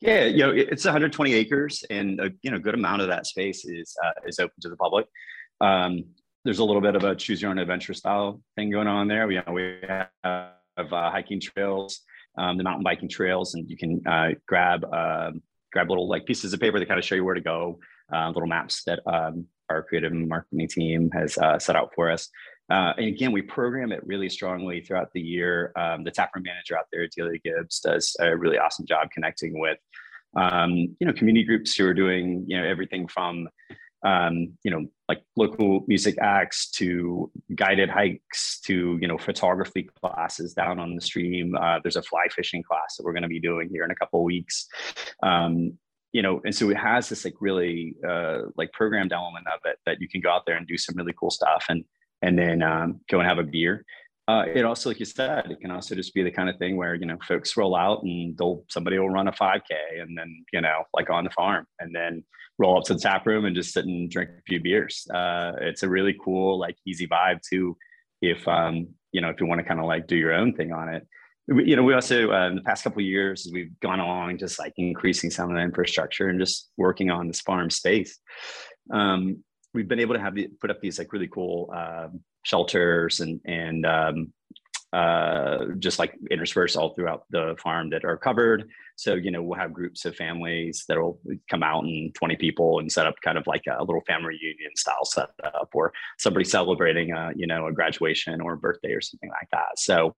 Yeah 0.00 0.24
you 0.24 0.38
know 0.38 0.50
it's 0.50 0.84
120 0.84 1.32
acres 1.34 1.84
and 1.90 2.20
a 2.20 2.30
you 2.42 2.50
know 2.50 2.58
good 2.58 2.74
amount 2.74 3.02
of 3.02 3.08
that 3.08 3.26
space 3.26 3.64
is 3.64 3.94
uh, 4.04 4.26
is 4.26 4.38
open 4.38 4.54
to 4.60 4.68
the 4.68 4.76
public. 4.76 5.06
Um, 5.60 6.04
there's 6.44 6.58
a 6.58 6.64
little 6.64 6.80
bit 6.80 6.94
of 6.94 7.04
a 7.04 7.14
choose 7.14 7.42
your 7.42 7.50
own 7.50 7.58
adventure 7.58 7.92
style 7.92 8.40
thing 8.56 8.70
going 8.70 8.86
on 8.86 9.08
there. 9.08 9.26
We, 9.26 9.34
you 9.34 9.42
know, 9.46 9.52
we 9.52 9.80
have 9.86 10.08
uh, 10.24 11.10
hiking 11.10 11.38
trails 11.38 12.00
um, 12.38 12.56
the 12.56 12.64
mountain 12.64 12.82
biking 12.82 13.08
trails 13.08 13.54
and 13.54 13.68
you 13.68 13.76
can 13.76 14.02
uh, 14.06 14.30
grab 14.46 14.84
um, 14.92 15.42
grab 15.72 15.88
little 15.88 16.08
like 16.08 16.26
pieces 16.26 16.52
of 16.52 16.60
paper 16.60 16.78
that 16.78 16.86
kind 16.86 16.98
of 16.98 17.04
show 17.04 17.14
you 17.14 17.24
where 17.24 17.34
to 17.34 17.40
go 17.40 17.78
uh, 18.14 18.28
little 18.28 18.46
maps 18.46 18.82
that 18.84 19.00
um, 19.06 19.46
our 19.70 19.82
creative 19.82 20.12
marketing 20.12 20.68
team 20.68 21.10
has 21.12 21.38
uh, 21.38 21.58
set 21.58 21.76
out 21.76 21.92
for 21.94 22.10
us. 22.10 22.28
Uh, 22.70 22.92
and 22.96 23.06
again, 23.06 23.32
we 23.32 23.42
program 23.42 23.90
it 23.90 24.00
really 24.06 24.28
strongly 24.28 24.80
throughout 24.80 25.10
the 25.12 25.20
year. 25.20 25.72
Um, 25.76 26.04
the 26.04 26.10
taproom 26.10 26.44
manager 26.44 26.78
out 26.78 26.86
there, 26.92 27.06
Delia 27.08 27.38
Gibbs, 27.44 27.80
does 27.80 28.14
a 28.20 28.36
really 28.36 28.58
awesome 28.58 28.86
job 28.86 29.08
connecting 29.12 29.58
with, 29.58 29.78
um, 30.36 30.70
you 30.72 31.06
know, 31.06 31.12
community 31.12 31.44
groups 31.44 31.74
who 31.74 31.86
are 31.86 31.94
doing, 31.94 32.44
you 32.46 32.56
know, 32.56 32.64
everything 32.64 33.08
from, 33.08 33.48
um, 34.04 34.56
you 34.62 34.70
know, 34.70 34.86
like 35.08 35.22
local 35.36 35.84
music 35.88 36.16
acts 36.20 36.70
to 36.70 37.30
guided 37.56 37.90
hikes 37.90 38.60
to, 38.60 38.96
you 39.00 39.08
know, 39.08 39.18
photography 39.18 39.88
classes 40.00 40.54
down 40.54 40.78
on 40.78 40.94
the 40.94 41.00
stream. 41.00 41.56
Uh, 41.60 41.80
there's 41.82 41.96
a 41.96 42.02
fly 42.02 42.26
fishing 42.30 42.62
class 42.62 42.96
that 42.96 43.04
we're 43.04 43.12
going 43.12 43.22
to 43.24 43.28
be 43.28 43.40
doing 43.40 43.68
here 43.72 43.84
in 43.84 43.90
a 43.90 43.96
couple 43.96 44.22
weeks. 44.22 44.68
You 46.12 46.22
know, 46.22 46.40
and 46.44 46.54
so 46.54 46.70
it 46.70 46.76
has 46.76 47.08
this 47.08 47.24
like 47.24 47.34
really 47.40 47.94
uh, 48.06 48.42
like 48.56 48.72
programmed 48.72 49.12
element 49.12 49.46
of 49.46 49.60
it 49.64 49.78
that 49.86 50.00
you 50.00 50.08
can 50.08 50.20
go 50.20 50.30
out 50.30 50.42
there 50.46 50.56
and 50.56 50.66
do 50.66 50.76
some 50.76 50.96
really 50.96 51.14
cool 51.18 51.30
stuff 51.30 51.66
and 51.68 51.84
and 52.22 52.38
then 52.38 52.62
um, 52.62 53.00
go 53.08 53.20
and 53.20 53.28
have 53.28 53.38
a 53.38 53.44
beer. 53.44 53.84
Uh, 54.28 54.44
it 54.54 54.64
also, 54.64 54.90
like 54.90 55.00
you 55.00 55.04
said, 55.04 55.50
it 55.50 55.60
can 55.60 55.70
also 55.72 55.94
just 55.94 56.14
be 56.14 56.22
the 56.22 56.30
kind 56.30 56.48
of 56.48 56.56
thing 56.56 56.76
where 56.76 56.94
you 56.94 57.06
know 57.06 57.18
folks 57.26 57.56
roll 57.56 57.74
out 57.74 58.02
and 58.04 58.36
they'll 58.38 58.64
somebody 58.68 58.98
will 58.98 59.10
run 59.10 59.28
a 59.28 59.32
5K 59.32 60.00
and 60.00 60.16
then 60.16 60.44
you 60.52 60.60
know 60.60 60.84
like 60.94 61.10
on 61.10 61.24
the 61.24 61.30
farm 61.30 61.66
and 61.80 61.94
then 61.94 62.22
roll 62.58 62.78
up 62.78 62.84
to 62.84 62.94
the 62.94 63.00
tap 63.00 63.26
room 63.26 63.44
and 63.44 63.56
just 63.56 63.72
sit 63.72 63.86
and 63.86 64.10
drink 64.10 64.30
a 64.30 64.42
few 64.46 64.60
beers. 64.60 65.06
Uh, 65.12 65.52
it's 65.60 65.82
a 65.82 65.88
really 65.88 66.16
cool 66.22 66.58
like 66.58 66.76
easy 66.86 67.08
vibe 67.08 67.40
too. 67.42 67.76
If 68.22 68.46
um, 68.46 68.88
you 69.10 69.20
know 69.20 69.30
if 69.30 69.40
you 69.40 69.46
want 69.46 69.60
to 69.60 69.66
kind 69.66 69.80
of 69.80 69.86
like 69.86 70.06
do 70.06 70.16
your 70.16 70.34
own 70.34 70.54
thing 70.54 70.72
on 70.72 70.88
it 70.88 71.06
you 71.50 71.74
know, 71.74 71.82
we 71.82 71.94
also 71.94 72.32
in 72.46 72.56
the 72.56 72.62
past 72.62 72.84
couple 72.84 73.02
years 73.02 73.46
as 73.46 73.52
we've 73.52 73.78
gone 73.80 73.98
along 73.98 74.38
just 74.38 74.58
like 74.58 74.72
increasing 74.76 75.30
some 75.30 75.50
of 75.50 75.56
the 75.56 75.62
infrastructure 75.62 76.28
and 76.28 76.38
just 76.38 76.70
working 76.76 77.10
on 77.10 77.26
this 77.26 77.40
farm 77.40 77.70
space. 77.70 78.18
Um, 78.92 79.42
we've 79.74 79.88
been 79.88 80.00
able 80.00 80.14
to 80.14 80.20
have 80.20 80.34
the, 80.34 80.48
put 80.60 80.70
up 80.70 80.80
these 80.80 80.98
like 80.98 81.12
really 81.12 81.28
cool 81.28 81.72
uh, 81.74 82.08
shelters 82.44 83.20
and 83.20 83.40
and 83.44 83.84
um, 83.84 84.32
uh, 84.92 85.66
just 85.78 85.98
like 85.98 86.16
interspersed 86.30 86.76
all 86.76 86.94
throughout 86.94 87.24
the 87.30 87.56
farm 87.60 87.90
that 87.90 88.04
are 88.04 88.16
covered. 88.16 88.68
So 88.94 89.14
you 89.14 89.32
know 89.32 89.42
we'll 89.42 89.58
have 89.58 89.72
groups 89.72 90.04
of 90.04 90.14
families 90.14 90.84
that 90.88 90.98
will 91.00 91.20
come 91.50 91.64
out 91.64 91.82
and 91.82 92.14
20 92.14 92.36
people 92.36 92.78
and 92.78 92.90
set 92.90 93.06
up 93.06 93.16
kind 93.24 93.38
of 93.38 93.46
like 93.48 93.64
a 93.66 93.82
little 93.82 94.02
family 94.06 94.38
reunion 94.40 94.76
style 94.76 95.04
setup, 95.04 95.68
or 95.74 95.92
somebody 96.18 96.44
celebrating 96.44 97.12
a 97.12 97.32
you 97.34 97.48
know 97.48 97.66
a 97.66 97.72
graduation 97.72 98.40
or 98.40 98.52
a 98.52 98.58
birthday 98.58 98.92
or 98.92 99.00
something 99.00 99.30
like 99.30 99.48
that. 99.50 99.78
So 99.78 100.14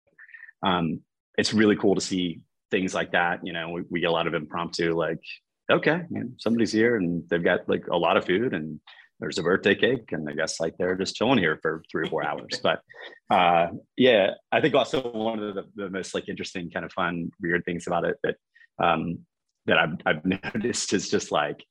um, 0.62 1.01
it's 1.39 1.55
really 1.55 1.77
cool 1.77 1.95
to 1.95 2.01
see 2.01 2.41
things 2.71 2.95
like 2.95 3.12
that. 3.12 3.41
You 3.45 3.53
know, 3.53 3.71
we, 3.71 3.83
we 3.91 4.01
get 4.01 4.11
a 4.11 4.12
lot 4.12 4.27
of 4.27 4.35
impromptu, 4.35 4.95
like, 4.95 5.21
okay, 5.71 6.03
you 6.11 6.21
know, 6.21 6.31
somebody's 6.39 6.73
here 6.73 6.97
and 6.97 7.23
they've 7.29 7.43
got 7.43 7.69
like 7.69 7.87
a 7.89 7.97
lot 7.97 8.17
of 8.17 8.25
food 8.25 8.55
and 8.55 8.81
there's 9.21 9.39
a 9.39 9.43
birthday 9.43 9.75
cake 9.75 10.11
and 10.11 10.29
I 10.29 10.33
guess 10.33 10.59
like 10.59 10.75
they're 10.79 10.97
just 10.97 11.15
chilling 11.15 11.39
here 11.39 11.59
for 11.62 11.83
three 11.91 12.07
or 12.07 12.11
four 12.11 12.27
hours. 12.27 12.61
But 12.61 12.81
uh, 13.31 13.69
yeah, 13.97 14.33
I 14.51 14.61
think 14.61 14.75
also 14.75 15.01
one 15.12 15.39
of 15.39 15.55
the, 15.55 15.65
the, 15.77 15.91
most 15.91 16.12
like 16.12 16.29
interesting 16.29 16.71
kind 16.71 16.85
of 16.85 16.93
fun, 16.93 17.31
weird 17.41 17.65
things 17.65 17.87
about 17.87 18.05
it 18.05 18.17
that 18.25 18.37
um, 18.83 19.21
that 19.67 19.79
I've, 19.79 19.95
I've 20.05 20.25
noticed 20.55 20.93
is 20.93 21.09
just 21.09 21.31
like 21.31 21.65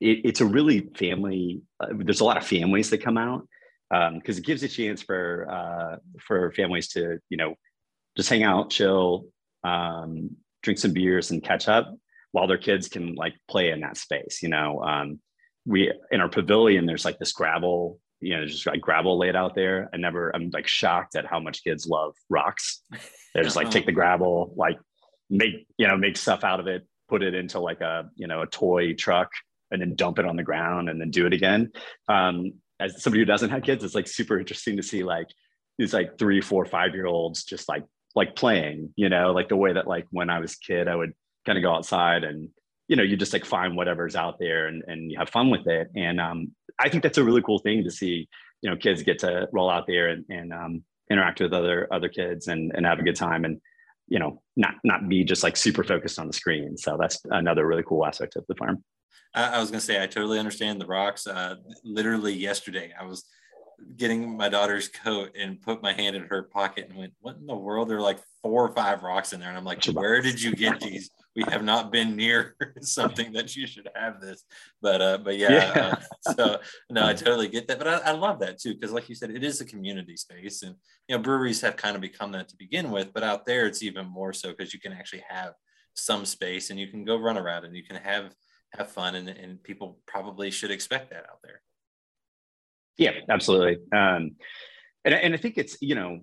it, 0.00 0.20
it's 0.24 0.40
a 0.40 0.46
really 0.46 0.88
family. 0.96 1.60
Uh, 1.78 1.88
there's 1.98 2.20
a 2.20 2.24
lot 2.24 2.38
of 2.38 2.46
families 2.46 2.90
that 2.90 3.02
come 3.02 3.18
out 3.18 3.46
because 3.90 4.36
um, 4.36 4.40
it 4.40 4.44
gives 4.44 4.62
a 4.62 4.68
chance 4.68 5.02
for 5.02 5.46
uh, 5.50 5.96
for 6.26 6.52
families 6.52 6.88
to 6.88 7.18
you 7.28 7.36
know 7.36 7.54
just 8.18 8.28
hang 8.28 8.42
out, 8.42 8.70
chill, 8.70 9.26
um, 9.64 10.36
drink 10.62 10.78
some 10.78 10.92
beers, 10.92 11.30
and 11.30 11.42
catch 11.42 11.68
up 11.68 11.94
while 12.32 12.46
their 12.46 12.58
kids 12.58 12.88
can 12.88 13.14
like 13.14 13.34
play 13.48 13.70
in 13.70 13.80
that 13.80 13.96
space. 13.96 14.42
You 14.42 14.50
know, 14.50 14.82
um, 14.82 15.20
we 15.64 15.92
in 16.10 16.20
our 16.20 16.28
pavilion 16.28 16.84
there's 16.84 17.04
like 17.04 17.18
this 17.18 17.32
gravel 17.32 17.98
you 18.20 18.36
know, 18.36 18.46
just 18.46 18.66
like 18.66 18.80
gravel 18.80 19.18
laid 19.18 19.36
out 19.36 19.54
there. 19.54 19.88
I 19.92 19.96
never, 19.96 20.34
I'm 20.34 20.50
like 20.52 20.66
shocked 20.66 21.14
at 21.16 21.26
how 21.26 21.38
much 21.38 21.62
kids 21.62 21.86
love 21.86 22.14
rocks. 22.28 22.82
They 23.34 23.42
just 23.42 23.56
like 23.56 23.70
take 23.70 23.86
the 23.86 23.92
gravel, 23.92 24.52
like 24.56 24.78
make, 25.30 25.66
you 25.76 25.86
know, 25.86 25.96
make 25.96 26.16
stuff 26.16 26.44
out 26.44 26.60
of 26.60 26.66
it, 26.66 26.86
put 27.08 27.22
it 27.22 27.34
into 27.34 27.60
like 27.60 27.80
a, 27.80 28.10
you 28.16 28.26
know, 28.26 28.42
a 28.42 28.46
toy 28.46 28.94
truck 28.94 29.30
and 29.70 29.80
then 29.80 29.94
dump 29.94 30.18
it 30.18 30.26
on 30.26 30.36
the 30.36 30.42
ground 30.42 30.88
and 30.88 31.00
then 31.00 31.10
do 31.10 31.26
it 31.26 31.32
again. 31.32 31.70
Um, 32.08 32.54
as 32.80 33.02
somebody 33.02 33.20
who 33.20 33.26
doesn't 33.26 33.50
have 33.50 33.62
kids, 33.62 33.84
it's 33.84 33.94
like 33.94 34.08
super 34.08 34.38
interesting 34.38 34.76
to 34.76 34.82
see 34.82 35.04
like 35.04 35.28
these 35.78 35.92
like 35.92 36.18
three, 36.18 36.40
four, 36.40 36.64
five 36.64 36.94
year 36.94 37.06
olds 37.06 37.44
just 37.44 37.68
like, 37.68 37.84
like 38.14 38.36
playing, 38.36 38.92
you 38.96 39.08
know, 39.08 39.32
like 39.32 39.48
the 39.48 39.56
way 39.56 39.72
that 39.72 39.86
like 39.86 40.06
when 40.10 40.30
I 40.30 40.38
was 40.38 40.56
kid, 40.56 40.88
I 40.88 40.94
would 40.94 41.12
kind 41.46 41.58
of 41.58 41.62
go 41.62 41.74
outside 41.74 42.24
and 42.24 42.48
you 42.88 42.96
know 42.96 43.02
you 43.02 43.16
just 43.16 43.32
like 43.32 43.44
find 43.44 43.76
whatever's 43.76 44.16
out 44.16 44.38
there 44.38 44.66
and, 44.66 44.82
and 44.86 45.10
you 45.10 45.18
have 45.18 45.30
fun 45.30 45.50
with 45.50 45.66
it. 45.66 45.90
And 45.94 46.20
um, 46.20 46.52
i 46.78 46.88
think 46.88 47.02
that's 47.02 47.18
a 47.18 47.24
really 47.24 47.42
cool 47.42 47.58
thing 47.58 47.84
to 47.84 47.90
see 47.90 48.28
you 48.62 48.70
know 48.70 48.76
kids 48.76 49.02
get 49.02 49.18
to 49.20 49.48
roll 49.52 49.70
out 49.70 49.86
there 49.86 50.08
and, 50.08 50.24
and 50.28 50.52
um, 50.52 50.82
interact 51.10 51.40
with 51.40 51.52
other 51.52 51.88
other 51.92 52.08
kids 52.08 52.48
and, 52.48 52.72
and 52.74 52.86
have 52.86 52.98
a 52.98 53.02
good 53.02 53.16
time 53.16 53.44
and 53.44 53.60
you 54.08 54.18
know 54.18 54.42
not 54.56 54.74
not 54.84 55.08
be 55.08 55.24
just 55.24 55.42
like 55.42 55.56
super 55.56 55.84
focused 55.84 56.18
on 56.18 56.26
the 56.26 56.32
screen. 56.32 56.76
So 56.76 56.96
that's 56.98 57.20
another 57.30 57.66
really 57.66 57.84
cool 57.86 58.06
aspect 58.06 58.36
of 58.36 58.44
the 58.48 58.54
farm. 58.54 58.82
I, 59.34 59.56
I 59.56 59.60
was 59.60 59.70
going 59.70 59.80
to 59.80 59.86
say 59.86 60.02
i 60.02 60.06
totally 60.06 60.38
understand 60.38 60.80
the 60.80 60.86
rocks. 60.86 61.26
Uh, 61.26 61.56
literally 61.84 62.32
yesterday 62.32 62.92
i 62.98 63.04
was 63.04 63.24
getting 63.96 64.36
my 64.36 64.48
daughter's 64.48 64.88
coat 64.88 65.30
and 65.38 65.60
put 65.60 65.82
my 65.82 65.92
hand 65.92 66.16
in 66.16 66.22
her 66.22 66.42
pocket 66.42 66.86
and 66.88 66.98
went, 66.98 67.12
What 67.20 67.36
in 67.36 67.46
the 67.46 67.56
world? 67.56 67.88
There 67.88 67.98
are 67.98 68.02
like 68.02 68.18
four 68.42 68.66
or 68.66 68.74
five 68.74 69.02
rocks 69.02 69.32
in 69.32 69.40
there. 69.40 69.48
And 69.48 69.58
I'm 69.58 69.64
like, 69.64 69.84
Where 69.86 70.20
did 70.20 70.42
you 70.42 70.54
get 70.54 70.80
these? 70.80 71.10
We 71.36 71.44
have 71.48 71.62
not 71.62 71.92
been 71.92 72.16
near 72.16 72.56
something 72.80 73.32
that 73.32 73.54
you 73.54 73.66
should 73.66 73.88
have 73.94 74.20
this. 74.20 74.44
But 74.82 75.00
uh, 75.00 75.18
but 75.18 75.38
yeah, 75.38 75.50
yeah. 75.50 75.94
Uh, 76.26 76.32
so 76.32 76.58
no, 76.90 77.06
I 77.06 77.14
totally 77.14 77.48
get 77.48 77.68
that. 77.68 77.78
But 77.78 77.88
I, 77.88 77.98
I 77.98 78.10
love 78.12 78.40
that 78.40 78.58
too, 78.58 78.74
because 78.74 78.92
like 78.92 79.08
you 79.08 79.14
said, 79.14 79.30
it 79.30 79.44
is 79.44 79.60
a 79.60 79.64
community 79.64 80.16
space. 80.16 80.62
And 80.62 80.74
you 81.08 81.16
know, 81.16 81.22
breweries 81.22 81.60
have 81.60 81.76
kind 81.76 81.94
of 81.94 82.02
become 82.02 82.32
that 82.32 82.48
to 82.48 82.56
begin 82.56 82.90
with, 82.90 83.12
but 83.12 83.22
out 83.22 83.46
there 83.46 83.66
it's 83.66 83.82
even 83.82 84.06
more 84.06 84.32
so 84.32 84.50
because 84.50 84.74
you 84.74 84.80
can 84.80 84.92
actually 84.92 85.24
have 85.28 85.52
some 85.94 86.24
space 86.24 86.70
and 86.70 86.78
you 86.78 86.88
can 86.88 87.04
go 87.04 87.16
run 87.16 87.38
around 87.38 87.64
and 87.64 87.76
you 87.76 87.84
can 87.84 87.96
have 87.96 88.32
have 88.74 88.90
fun 88.90 89.14
and, 89.14 89.28
and 89.28 89.62
people 89.62 89.98
probably 90.06 90.50
should 90.50 90.70
expect 90.70 91.10
that 91.10 91.24
out 91.30 91.38
there. 91.42 91.62
Yeah, 92.98 93.12
absolutely. 93.30 93.78
Um, 93.96 94.32
and, 95.04 95.14
and 95.14 95.34
I 95.34 95.36
think 95.36 95.56
it's, 95.56 95.76
you 95.80 95.94
know, 95.94 96.20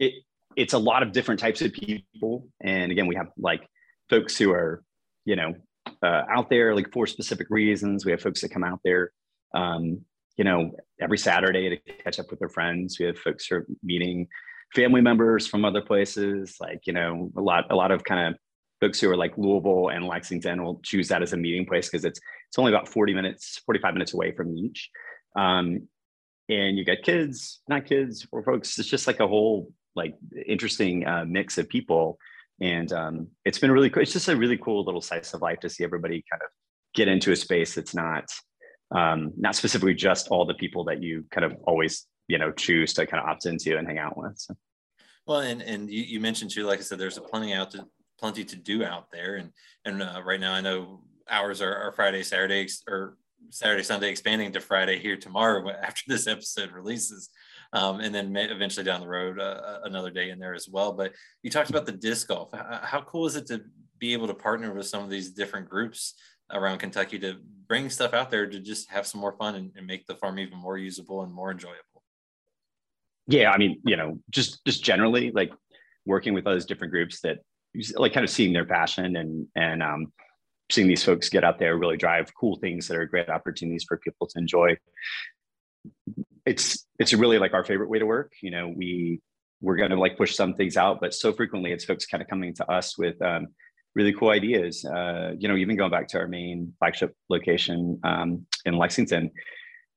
it, 0.00 0.14
it's 0.56 0.72
a 0.72 0.78
lot 0.78 1.02
of 1.02 1.12
different 1.12 1.40
types 1.40 1.60
of 1.62 1.72
people. 1.72 2.48
And 2.60 2.90
again, 2.90 3.06
we 3.06 3.14
have 3.14 3.28
like 3.38 3.68
folks 4.10 4.36
who 4.36 4.50
are, 4.50 4.82
you 5.24 5.36
know, 5.36 5.54
uh, 6.02 6.22
out 6.30 6.50
there 6.50 6.74
like 6.74 6.92
for 6.92 7.06
specific 7.06 7.48
reasons. 7.50 8.04
We 8.04 8.10
have 8.12 8.20
folks 8.20 8.40
that 8.40 8.50
come 8.50 8.64
out 8.64 8.80
there, 8.82 9.12
um, 9.54 10.00
you 10.36 10.44
know, 10.44 10.72
every 11.00 11.18
Saturday 11.18 11.68
to 11.68 11.92
catch 12.02 12.18
up 12.18 12.30
with 12.30 12.38
their 12.40 12.48
friends. 12.48 12.98
We 12.98 13.06
have 13.06 13.18
folks 13.18 13.46
who 13.46 13.56
are 13.56 13.66
meeting 13.82 14.26
family 14.74 15.00
members 15.00 15.46
from 15.46 15.64
other 15.64 15.82
places, 15.82 16.56
like, 16.60 16.80
you 16.86 16.92
know, 16.92 17.30
a 17.36 17.40
lot, 17.40 17.66
a 17.70 17.74
lot 17.74 17.90
of 17.90 18.04
kind 18.04 18.28
of 18.28 18.40
folks 18.80 19.00
who 19.00 19.10
are 19.10 19.16
like 19.16 19.36
Louisville 19.36 19.88
and 19.88 20.06
Lexington 20.06 20.62
will 20.62 20.80
choose 20.82 21.08
that 21.08 21.22
as 21.22 21.32
a 21.32 21.36
meeting 21.36 21.66
place 21.66 21.88
because 21.88 22.04
it's, 22.04 22.20
it's 22.48 22.58
only 22.58 22.72
about 22.72 22.88
40 22.88 23.14
minutes, 23.14 23.60
45 23.66 23.94
minutes 23.94 24.14
away 24.14 24.32
from 24.32 24.56
each. 24.56 24.90
Um, 25.38 25.88
and 26.48 26.78
you 26.78 26.84
got 26.84 27.02
kids, 27.02 27.60
not 27.68 27.86
kids, 27.86 28.26
or 28.32 28.42
folks. 28.42 28.78
It's 28.78 28.88
just 28.88 29.06
like 29.06 29.20
a 29.20 29.28
whole 29.28 29.72
like 29.94 30.14
interesting 30.46 31.06
uh, 31.06 31.24
mix 31.26 31.58
of 31.58 31.68
people, 31.68 32.18
and 32.60 32.92
um, 32.92 33.28
it's 33.44 33.58
been 33.58 33.70
really 33.70 33.90
cool. 33.90 34.02
It's 34.02 34.12
just 34.12 34.28
a 34.28 34.36
really 34.36 34.56
cool 34.56 34.84
little 34.84 35.00
slice 35.00 35.34
of 35.34 35.42
life 35.42 35.60
to 35.60 35.70
see 35.70 35.84
everybody 35.84 36.24
kind 36.30 36.42
of 36.42 36.48
get 36.94 37.06
into 37.06 37.32
a 37.32 37.36
space 37.36 37.74
that's 37.74 37.94
not 37.94 38.24
um, 38.94 39.32
not 39.36 39.54
specifically 39.54 39.94
just 39.94 40.28
all 40.28 40.46
the 40.46 40.54
people 40.54 40.84
that 40.84 41.02
you 41.02 41.24
kind 41.30 41.44
of 41.44 41.54
always 41.64 42.06
you 42.26 42.38
know 42.38 42.50
choose 42.50 42.94
to 42.94 43.06
kind 43.06 43.22
of 43.22 43.28
opt 43.28 43.46
into 43.46 43.76
and 43.76 43.86
hang 43.86 43.98
out 43.98 44.16
with. 44.16 44.38
So. 44.38 44.54
Well, 45.26 45.40
and 45.40 45.62
and 45.62 45.90
you, 45.90 46.02
you 46.02 46.20
mentioned 46.20 46.50
too, 46.50 46.64
like 46.64 46.78
I 46.78 46.82
said, 46.82 46.98
there's 46.98 47.18
a 47.18 47.22
plenty 47.22 47.52
out 47.52 47.70
to 47.72 47.86
plenty 48.18 48.44
to 48.44 48.56
do 48.56 48.82
out 48.82 49.10
there, 49.12 49.36
and 49.36 49.52
and 49.84 50.02
uh, 50.02 50.22
right 50.24 50.40
now 50.40 50.54
I 50.54 50.62
know 50.62 51.02
hours 51.30 51.60
are, 51.60 51.76
are 51.76 51.92
Friday, 51.92 52.22
Saturdays, 52.22 52.82
or 52.88 53.18
Saturday, 53.50 53.82
Sunday, 53.82 54.10
expanding 54.10 54.52
to 54.52 54.60
Friday 54.60 54.98
here 54.98 55.16
tomorrow 55.16 55.70
after 55.82 56.02
this 56.06 56.26
episode 56.26 56.72
releases. 56.72 57.30
Um, 57.72 58.00
and 58.00 58.14
then 58.14 58.34
eventually 58.34 58.84
down 58.84 59.00
the 59.00 59.08
road, 59.08 59.38
uh, 59.38 59.42
uh, 59.42 59.80
another 59.84 60.10
day 60.10 60.30
in 60.30 60.38
there 60.38 60.54
as 60.54 60.68
well. 60.68 60.92
But 60.92 61.12
you 61.42 61.50
talked 61.50 61.70
about 61.70 61.86
the 61.86 61.92
disc 61.92 62.28
golf. 62.28 62.50
How 62.52 63.02
cool 63.06 63.26
is 63.26 63.36
it 63.36 63.46
to 63.48 63.62
be 63.98 64.12
able 64.12 64.26
to 64.28 64.34
partner 64.34 64.72
with 64.72 64.86
some 64.86 65.02
of 65.02 65.10
these 65.10 65.30
different 65.30 65.68
groups 65.68 66.14
around 66.50 66.78
Kentucky 66.78 67.18
to 67.18 67.36
bring 67.66 67.90
stuff 67.90 68.14
out 68.14 68.30
there 68.30 68.46
to 68.46 68.58
just 68.58 68.90
have 68.90 69.06
some 69.06 69.20
more 69.20 69.32
fun 69.32 69.54
and, 69.54 69.70
and 69.76 69.86
make 69.86 70.06
the 70.06 70.14
farm 70.14 70.38
even 70.38 70.56
more 70.58 70.78
usable 70.78 71.22
and 71.22 71.32
more 71.32 71.50
enjoyable? 71.50 72.02
Yeah, 73.26 73.50
I 73.50 73.58
mean, 73.58 73.80
you 73.84 73.96
know, 73.96 74.18
just 74.30 74.64
just 74.64 74.82
generally 74.82 75.30
like 75.30 75.52
working 76.06 76.32
with 76.32 76.44
those 76.44 76.64
different 76.64 76.92
groups 76.92 77.20
that 77.20 77.40
like 77.96 78.14
kind 78.14 78.24
of 78.24 78.30
seeing 78.30 78.54
their 78.54 78.64
passion 78.64 79.16
and 79.16 79.46
and 79.54 79.82
um, 79.82 80.12
seeing 80.70 80.88
these 80.88 81.04
folks 81.04 81.28
get 81.28 81.44
out 81.44 81.58
there 81.58 81.76
really 81.76 81.96
drive 81.96 82.32
cool 82.34 82.56
things 82.56 82.88
that 82.88 82.96
are 82.96 83.06
great 83.06 83.28
opportunities 83.28 83.84
for 83.86 83.96
people 83.98 84.26
to 84.26 84.38
enjoy. 84.38 84.76
It's 86.44 86.86
it's 86.98 87.12
really 87.12 87.38
like 87.38 87.54
our 87.54 87.64
favorite 87.64 87.88
way 87.88 87.98
to 87.98 88.06
work 88.06 88.32
you 88.42 88.50
know 88.50 88.72
we 88.74 89.20
we're 89.60 89.76
going 89.76 89.90
to 89.90 89.98
like 89.98 90.16
push 90.16 90.34
some 90.34 90.54
things 90.54 90.76
out 90.76 91.00
but 91.00 91.14
so 91.14 91.32
frequently 91.32 91.72
it's 91.72 91.84
folks 91.84 92.06
kind 92.06 92.22
of 92.22 92.28
coming 92.28 92.54
to 92.54 92.70
us 92.70 92.96
with 92.98 93.20
um, 93.22 93.48
really 93.94 94.12
cool 94.12 94.30
ideas. 94.30 94.84
Uh, 94.84 95.32
you 95.38 95.48
know 95.48 95.56
even 95.56 95.76
going 95.76 95.90
back 95.90 96.08
to 96.08 96.18
our 96.18 96.28
main 96.28 96.72
flagship 96.78 97.14
location 97.28 98.00
um, 98.04 98.46
in 98.64 98.76
lexington 98.76 99.30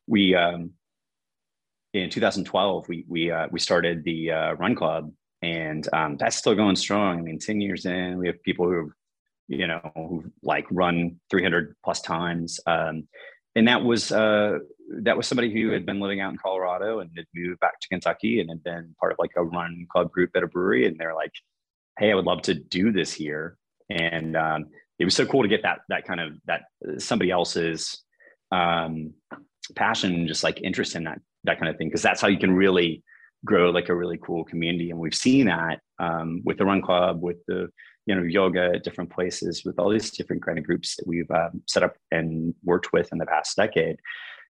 we 0.08 0.36
um, 0.36 0.72
in 1.94 2.10
2012 2.10 2.88
we 2.88 3.06
we 3.08 3.32
uh, 3.32 3.48
we 3.52 3.60
started 3.60 4.04
the 4.04 4.32
uh, 4.32 4.54
run 4.54 4.76
club 4.76 5.12
and 5.42 5.88
um, 5.94 6.18
that's 6.18 6.36
still 6.36 6.54
going 6.54 6.76
strong. 6.76 7.20
I 7.20 7.22
mean 7.22 7.40
10 7.40 7.62
years 7.62 7.86
in 7.86 8.18
we 8.18 8.28
have 8.28 8.42
people 8.44 8.68
who 8.68 8.92
you 9.52 9.68
know, 9.68 9.92
who 9.96 10.24
like 10.42 10.66
run 10.72 11.20
300 11.30 11.76
plus 11.84 12.02
times. 12.02 12.60
Um, 12.66 13.08
and 13.54 13.68
that 13.68 13.84
was 13.84 14.12
uh, 14.12 14.60
that 15.04 15.18
was 15.18 15.28
somebody 15.28 15.52
who 15.52 15.72
had 15.72 15.86
been 15.86 16.00
living 16.00 16.22
out 16.22 16.32
in 16.32 16.38
Colorado 16.38 17.00
and 17.00 17.12
had 17.16 17.26
moved 17.36 17.60
back 17.60 17.80
to 17.82 17.88
Kentucky 17.90 18.40
and 18.40 18.50
had 18.50 18.64
been 18.64 18.96
part 18.98 19.12
of 19.12 19.20
like 19.20 19.32
a 19.36 19.44
run 19.44 19.86
club 19.92 20.10
group 20.10 20.32
at 20.36 20.44
a 20.44 20.48
brewery. 20.48 20.88
And 20.88 20.98
they're 20.98 21.14
like, 21.14 21.34
"Hey, 22.00 22.12
I 22.12 22.16
would 22.16 22.26
love 22.26 22.42
to 22.44 22.54
do 22.54 22.94
this 22.94 23.12
here." 23.12 23.58
And 23.90 24.38
um, 24.38 24.68
it 25.00 25.06
was 25.06 25.16
so 25.16 25.26
cool 25.26 25.42
to 25.42 25.50
get 25.50 25.64
that 25.64 25.80
that 25.90 26.08
kind 26.08 26.22
of 26.22 26.34
that 26.46 26.62
somebody 26.98 27.30
else's 27.30 28.02
um, 28.54 29.14
passion, 29.76 30.30
just 30.30 30.46
like 30.46 30.62
interest 30.62 30.96
in 30.96 31.04
that 31.04 31.20
that 31.44 31.60
kind 31.60 31.70
of 31.70 31.78
thing, 31.78 31.90
because 31.90 32.02
that's 32.02 32.22
how 32.22 32.30
you 32.30 32.40
can 32.40 32.54
really 32.54 33.04
grow 33.44 33.70
like 33.72 33.90
a 33.90 33.96
really 33.96 34.20
cool 34.24 34.46
community. 34.46 34.92
And 34.92 35.00
we've 35.00 35.14
seen 35.14 35.48
that 35.48 35.82
um, 36.00 36.42
with 36.46 36.58
the 36.58 36.66
Run 36.66 36.82
Club, 36.82 37.22
with 37.22 37.38
the 37.48 37.68
you 38.06 38.16
know 38.16 38.24
yoga 38.24 38.72
at 38.76 38.84
different 38.84 39.12
places 39.12 39.64
with 39.64 39.78
all 39.80 39.90
these 39.90 40.12
different 40.12 40.44
kind 40.44 40.58
of 40.58 40.66
groups 40.66 40.96
that 40.96 41.08
we've 41.08 41.30
um, 41.32 41.62
set 41.68 41.84
up 41.84 41.96
and 42.12 42.54
worked 42.64 42.94
with 42.94 43.12
in 43.12 43.18
the 43.18 43.26
past 43.26 43.56
decade. 43.56 43.98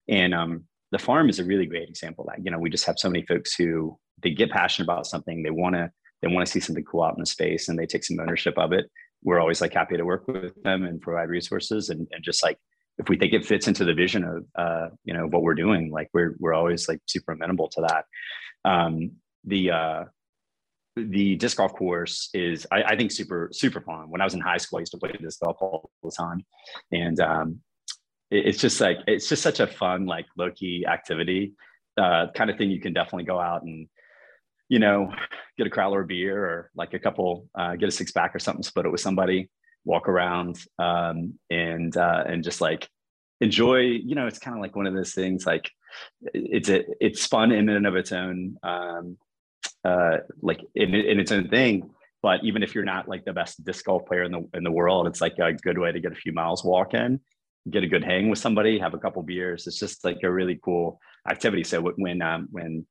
And 0.07 0.33
um, 0.33 0.63
the 0.91 0.99
farm 0.99 1.29
is 1.29 1.39
a 1.39 1.45
really 1.45 1.65
great 1.65 1.89
example 1.89 2.25
that. 2.27 2.43
You 2.43 2.51
know 2.51 2.59
we 2.59 2.69
just 2.69 2.85
have 2.85 2.99
so 2.99 3.09
many 3.09 3.25
folks 3.25 3.53
who 3.55 3.97
they 4.21 4.31
get 4.31 4.51
passionate 4.51 4.85
about 4.85 5.07
something 5.07 5.43
they 5.43 5.49
want 5.49 5.75
to 5.75 5.91
they 6.21 6.27
want 6.27 6.45
to 6.45 6.51
see 6.51 6.59
something 6.59 6.83
cool 6.83 7.03
out 7.03 7.15
in 7.15 7.19
the 7.19 7.25
space 7.25 7.67
and 7.67 7.77
they 7.77 7.85
take 7.85 8.03
some 8.03 8.19
ownership 8.19 8.57
of 8.57 8.73
it. 8.73 8.89
We're 9.23 9.39
always 9.39 9.61
like 9.61 9.73
happy 9.73 9.97
to 9.97 10.05
work 10.05 10.27
with 10.27 10.53
them 10.63 10.85
and 10.85 11.01
provide 11.01 11.29
resources 11.29 11.89
and, 11.89 12.07
and 12.11 12.23
just 12.23 12.43
like 12.43 12.57
if 12.97 13.09
we 13.09 13.17
think 13.17 13.33
it 13.33 13.45
fits 13.45 13.67
into 13.67 13.85
the 13.85 13.93
vision 13.93 14.23
of 14.23 14.45
uh, 14.55 14.89
you 15.03 15.13
know 15.13 15.27
what 15.27 15.41
we're 15.41 15.55
doing 15.55 15.91
like 15.91 16.09
we're 16.13 16.35
we're 16.39 16.53
always 16.53 16.87
like 16.87 16.99
super 17.07 17.33
amenable 17.33 17.67
to 17.69 17.81
that. 17.81 18.05
Um, 18.63 19.11
the 19.43 19.71
uh, 19.71 20.03
the 21.09 21.35
disc 21.35 21.57
golf 21.57 21.73
course 21.73 22.29
is 22.33 22.65
I, 22.71 22.83
I, 22.83 22.95
think 22.95 23.11
super 23.11 23.49
super 23.51 23.81
fun. 23.81 24.09
When 24.09 24.21
I 24.21 24.23
was 24.23 24.33
in 24.33 24.41
high 24.41 24.57
school, 24.57 24.77
I 24.77 24.81
used 24.81 24.91
to 24.93 24.97
play 24.97 25.11
disc 25.11 25.39
golf 25.39 25.57
all 25.61 25.89
the 26.03 26.11
time, 26.11 26.45
and 26.91 27.19
um, 27.19 27.59
it, 28.29 28.47
it's 28.47 28.59
just 28.59 28.79
like 28.81 28.99
it's 29.07 29.29
just 29.29 29.41
such 29.41 29.59
a 29.59 29.67
fun 29.67 30.05
like 30.05 30.25
low 30.37 30.51
key 30.51 30.85
activity, 30.87 31.53
uh, 31.97 32.27
kind 32.35 32.49
of 32.49 32.57
thing 32.57 32.71
you 32.71 32.81
can 32.81 32.93
definitely 32.93 33.25
go 33.25 33.39
out 33.39 33.63
and 33.63 33.87
you 34.69 34.79
know 34.79 35.13
get 35.57 35.67
a 35.67 35.69
crowler 35.69 36.07
beer 36.07 36.37
or 36.37 36.71
like 36.75 36.93
a 36.93 36.99
couple 36.99 37.47
uh, 37.55 37.75
get 37.75 37.89
a 37.89 37.91
six 37.91 38.11
pack 38.11 38.35
or 38.35 38.39
something, 38.39 38.63
split 38.63 38.85
it 38.85 38.91
with 38.91 39.01
somebody, 39.01 39.49
walk 39.85 40.07
around, 40.07 40.59
um, 40.79 41.33
and 41.49 41.95
uh, 41.97 42.23
and 42.27 42.43
just 42.43 42.61
like 42.61 42.87
enjoy. 43.39 43.79
You 43.79 44.15
know, 44.15 44.27
it's 44.27 44.39
kind 44.39 44.55
of 44.55 44.61
like 44.61 44.75
one 44.75 44.87
of 44.87 44.93
those 44.93 45.13
things 45.13 45.45
like 45.45 45.69
it's 46.33 46.69
a, 46.69 46.83
it's 46.99 47.25
fun 47.25 47.51
in 47.51 47.69
and 47.69 47.87
of 47.87 47.95
its 47.95 48.11
own. 48.11 48.57
Um, 48.63 49.17
uh, 49.83 50.17
like 50.41 50.61
in, 50.75 50.93
its 50.93 51.31
own 51.31 51.47
thing. 51.49 51.89
But 52.21 52.43
even 52.43 52.61
if 52.61 52.75
you're 52.75 52.83
not 52.85 53.07
like 53.07 53.25
the 53.25 53.33
best 53.33 53.63
disc 53.63 53.85
golf 53.85 54.05
player 54.05 54.23
in 54.23 54.31
the 54.31 54.47
in 54.53 54.63
the 54.63 54.71
world, 54.71 55.07
it's 55.07 55.21
like 55.21 55.39
a 55.39 55.53
good 55.53 55.77
way 55.77 55.91
to 55.91 55.99
get 55.99 56.11
a 56.11 56.15
few 56.15 56.31
miles 56.31 56.63
walk 56.63 56.93
in, 56.93 57.19
get 57.69 57.83
a 57.83 57.87
good 57.87 58.03
hang 58.03 58.29
with 58.29 58.37
somebody, 58.39 58.77
have 58.77 58.93
a 58.93 58.99
couple 58.99 59.23
beers. 59.23 59.65
It's 59.65 59.79
just 59.79 60.05
like 60.05 60.19
a 60.23 60.31
really 60.31 60.59
cool 60.63 60.99
activity. 61.27 61.63
So 61.63 61.81
when 61.81 62.21
um, 62.21 62.47
when 62.51 62.85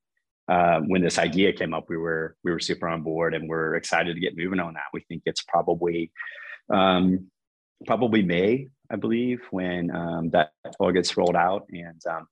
uh, 0.49 0.81
when 0.81 1.01
this 1.01 1.17
idea 1.17 1.53
came 1.53 1.73
up, 1.73 1.85
we 1.87 1.95
were 1.95 2.35
we 2.43 2.51
were 2.51 2.59
super 2.59 2.89
on 2.89 3.03
board, 3.03 3.33
and 3.33 3.47
we're 3.47 3.75
excited 3.75 4.13
to 4.15 4.19
get 4.19 4.35
moving 4.35 4.59
on 4.59 4.73
that. 4.73 4.91
We 4.93 4.99
think 5.07 5.23
it's 5.25 5.43
probably 5.43 6.11
um, 6.69 7.27
probably 7.85 8.21
May, 8.21 8.67
I 8.89 8.97
believe, 8.97 9.41
when 9.51 9.95
um, 9.95 10.29
that 10.31 10.51
all 10.77 10.91
gets 10.91 11.15
rolled 11.15 11.37
out, 11.37 11.67
and 11.71 12.01
um, 12.05 12.27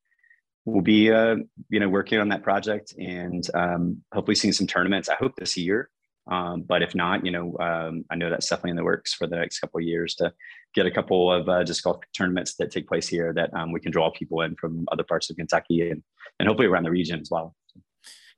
we'll 0.69 0.81
be 0.81 1.11
uh, 1.11 1.35
you 1.69 1.79
know 1.79 1.89
working 1.89 2.19
on 2.19 2.29
that 2.29 2.43
project 2.43 2.93
and 2.97 3.43
um, 3.53 4.03
hopefully 4.13 4.35
seeing 4.35 4.53
some 4.53 4.67
tournaments. 4.67 5.09
I 5.09 5.15
hope 5.15 5.35
this 5.35 5.57
year, 5.57 5.89
um, 6.29 6.61
but 6.61 6.81
if 6.81 6.95
not, 6.95 7.25
you 7.25 7.31
know, 7.31 7.57
um, 7.59 8.05
I 8.09 8.15
know 8.15 8.29
that's 8.29 8.47
definitely 8.47 8.71
in 8.71 8.77
the 8.77 8.83
works 8.83 9.13
for 9.13 9.27
the 9.27 9.35
next 9.35 9.59
couple 9.59 9.79
of 9.79 9.85
years 9.85 10.15
to 10.15 10.31
get 10.75 10.85
a 10.85 10.91
couple 10.91 11.31
of 11.31 11.49
uh, 11.49 11.63
disc 11.63 11.83
golf 11.83 11.97
tournaments 12.15 12.55
that 12.55 12.71
take 12.71 12.87
place 12.87 13.07
here 13.07 13.33
that 13.33 13.53
um, 13.53 13.71
we 13.71 13.79
can 13.79 13.91
draw 13.91 14.11
people 14.11 14.41
in 14.41 14.55
from 14.55 14.85
other 14.91 15.03
parts 15.03 15.29
of 15.29 15.37
Kentucky 15.37 15.89
and 15.89 16.03
and 16.39 16.47
hopefully 16.47 16.67
around 16.67 16.83
the 16.83 16.91
region 16.91 17.19
as 17.19 17.29
well. 17.31 17.55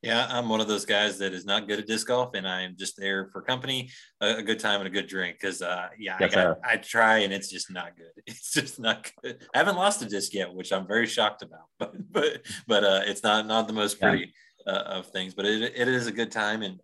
Yeah, 0.02 0.26
I'm 0.30 0.50
one 0.50 0.60
of 0.60 0.68
those 0.68 0.86
guys 0.86 1.20
that 1.20 1.32
is 1.32 1.46
not 1.46 1.68
good 1.68 1.78
at 1.78 1.86
disc 1.86 2.08
golf, 2.08 2.32
and 2.34 2.48
I'm 2.48 2.76
just 2.76 2.98
there 2.98 3.30
for 3.32 3.44
company, 3.44 3.92
a, 4.20 4.38
a 4.38 4.42
good 4.42 4.60
time, 4.60 4.80
and 4.82 4.88
a 4.88 4.90
good 4.90 5.06
drink. 5.06 5.38
Because, 5.40 5.62
uh, 5.62 5.90
yeah, 6.00 6.18
I, 6.20 6.28
got, 6.28 6.60
I, 6.64 6.78
try, 6.78 7.20
and 7.20 7.32
it's 7.32 7.50
just 7.50 7.72
not 7.72 7.96
good. 7.96 8.12
It's 8.26 8.52
just 8.52 8.80
not 8.80 9.12
good. 9.22 9.46
I 9.54 9.60
haven't 9.60 9.76
lost 9.76 10.02
a 10.02 10.06
disc 10.08 10.34
yet, 10.34 10.52
which 10.54 10.74
I'm 10.74 10.88
very 10.88 11.06
shocked 11.06 11.44
about. 11.44 11.66
But, 11.78 12.12
but, 12.12 12.46
but 12.68 12.84
uh, 12.84 13.02
it's 13.06 13.24
not 13.24 13.46
not 13.48 13.68
the 13.68 13.74
most 13.74 14.00
pretty 14.00 14.34
yeah. 14.66 14.74
uh, 14.74 14.84
of 14.98 15.08
things. 15.08 15.34
But 15.34 15.46
it, 15.46 15.74
it 15.76 15.88
is 15.88 16.08
a 16.08 16.12
good 16.12 16.32
time, 16.32 16.64
and 16.64 16.80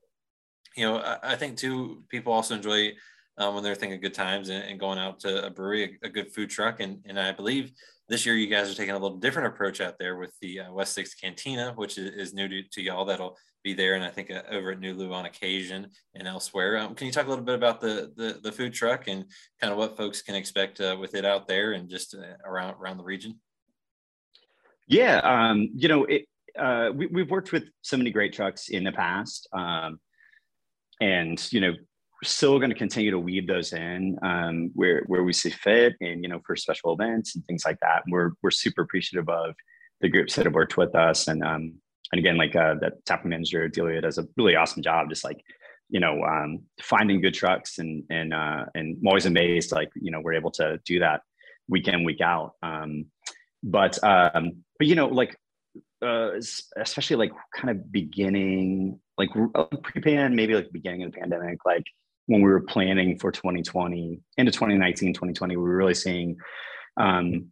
you 0.76 0.86
know, 0.86 0.98
I, 0.98 1.34
I 1.34 1.36
think 1.36 1.58
too, 1.58 2.04
people 2.10 2.34
also 2.34 2.56
enjoy 2.56 2.94
um, 3.38 3.54
when 3.54 3.64
they're 3.64 3.76
thinking 3.76 4.00
good 4.00 4.14
times 4.14 4.50
and, 4.50 4.64
and, 4.64 4.80
going 4.80 4.98
out 4.98 5.20
to 5.20 5.46
a 5.46 5.50
brewery, 5.50 5.98
a, 6.04 6.08
a 6.08 6.10
good 6.10 6.34
food 6.34 6.50
truck, 6.50 6.80
and 6.80 7.00
and 7.06 7.20
I 7.20 7.32
believe 7.32 7.72
this 8.10 8.26
year 8.26 8.36
you 8.36 8.48
guys 8.48 8.72
are 8.72 8.76
taking 8.76 8.96
a 8.96 9.00
little 9.00 9.18
different 9.18 9.50
approach 9.50 9.82
out 9.82 9.96
there 10.00 10.18
with 10.18 10.34
the 10.42 10.62
uh, 10.62 10.72
West 10.72 10.94
Sixth 10.94 11.20
Cantina, 11.20 11.74
which 11.76 11.98
is, 11.98 12.10
is 12.12 12.34
new 12.34 12.48
to, 12.48 12.64
to, 12.64 12.82
y'all. 12.82 13.06
That'll 13.06 13.38
be 13.64 13.74
there, 13.74 13.96
and 13.96 14.04
I 14.04 14.10
think 14.10 14.32
uh, 14.32 14.44
over 14.50 14.72
at 14.72 14.80
Nulu 14.80 15.12
on 15.12 15.26
occasion 15.26 15.88
and 16.16 16.28
elsewhere. 16.28 16.78
Um, 16.78 16.96
can 16.96 17.08
you 17.08 17.14
talk 17.14 17.28
a 17.28 17.30
little 17.30 17.44
bit 17.44 17.56
about 17.56 17.82
the, 17.82 18.12
the, 18.16 18.40
the 18.42 18.52
food 18.52 18.74
truck 18.74 19.08
and 19.08 19.26
kind 19.60 19.72
of 19.72 19.78
what 19.78 19.98
folks 19.98 20.22
can 20.22 20.36
expect 20.36 20.80
uh, 20.80 20.96
with 21.00 21.16
it 21.16 21.26
out 21.26 21.48
there 21.48 21.74
and 21.74 21.90
just 21.90 22.16
uh, 22.16 22.38
around 22.46 22.76
around 22.76 22.98
the 22.98 23.04
region? 23.04 23.40
Yeah, 24.88 25.18
um, 25.18 25.70
you 25.76 25.90
know, 25.90 26.06
it, 26.06 26.26
uh, 26.58 26.90
we, 26.96 27.08
we've 27.08 27.30
worked 27.30 27.52
with 27.52 27.66
so 27.82 27.98
many 27.98 28.10
great 28.10 28.34
trucks 28.34 28.70
in 28.70 28.84
the 28.84 28.92
past. 28.92 29.48
Um, 29.54 30.00
and 31.00 31.48
you 31.52 31.62
know 31.62 31.74
still 32.24 32.58
going 32.58 32.70
to 32.70 32.76
continue 32.76 33.12
to 33.12 33.20
weave 33.20 33.48
those 33.48 33.74
in 33.74 34.18
um, 34.24 34.72
where 34.74 35.04
where 35.08 35.24
we 35.24 35.34
see 35.34 35.50
fit 35.50 35.96
and 36.02 36.24
you 36.24 36.30
know 36.30 36.40
for 36.46 36.56
special 36.56 36.94
events 36.94 37.36
and 37.36 37.46
things 37.46 37.64
like 37.66 37.80
that. 37.82 38.04
We're 38.10 38.32
we're 38.42 38.52
super 38.52 38.82
appreciative 38.82 39.30
of 39.30 39.56
the 40.02 40.10
groups 40.10 40.36
that 40.36 40.46
have 40.46 40.54
worked 40.54 40.78
with 40.78 40.96
us 40.96 41.28
and 41.28 41.44
um, 41.44 41.74
and 42.12 42.20
again 42.20 42.38
like 42.38 42.56
uh, 42.56 42.76
that 42.82 43.06
tapping 43.06 43.30
manager 43.30 43.68
Delia 43.68 44.02
does 44.02 44.18
a 44.18 44.28
really 44.38 44.56
awesome 44.56 44.82
job 44.82 45.10
just 45.10 45.24
like 45.24 45.42
you 45.90 46.00
know 46.00 46.24
um, 46.24 46.64
finding 46.82 47.22
good 47.22 47.34
trucks 47.34 47.78
and 47.80 48.04
and 48.10 48.34
uh, 48.34 48.66
and 48.76 48.98
I'm 49.00 49.08
always 49.08 49.26
amazed 49.26 49.72
like 49.72 49.90
you 49.96 50.12
know 50.12 50.20
we're 50.20 50.34
able 50.34 50.52
to 50.52 50.80
do 50.86 51.00
that 51.00 51.22
week 51.70 51.88
in 51.88 52.04
week 52.04 52.22
out. 52.22 52.54
Um, 52.64 53.06
but 53.64 54.02
um, 54.04 54.64
but 54.78 54.88
you 54.88 54.96
know 54.96 55.08
like 55.08 55.38
uh, 56.02 56.32
especially 56.78 57.16
like 57.16 57.32
kind 57.56 57.70
of 57.70 57.92
beginning 57.92 59.00
like 59.18 59.30
pre-pan 59.84 60.36
maybe 60.36 60.54
like 60.54 60.72
beginning 60.72 61.04
of 61.04 61.12
the 61.12 61.18
pandemic 61.18 61.60
like 61.66 61.86
when 62.28 62.42
we 62.42 62.50
were 62.50 62.62
planning 62.62 63.18
for 63.18 63.32
2020 63.32 64.20
into 64.38 64.52
2019 64.52 65.14
2020 65.14 65.56
we 65.56 65.64
were 65.64 65.76
really 65.76 65.94
seeing 65.94 66.38
um, 66.98 67.52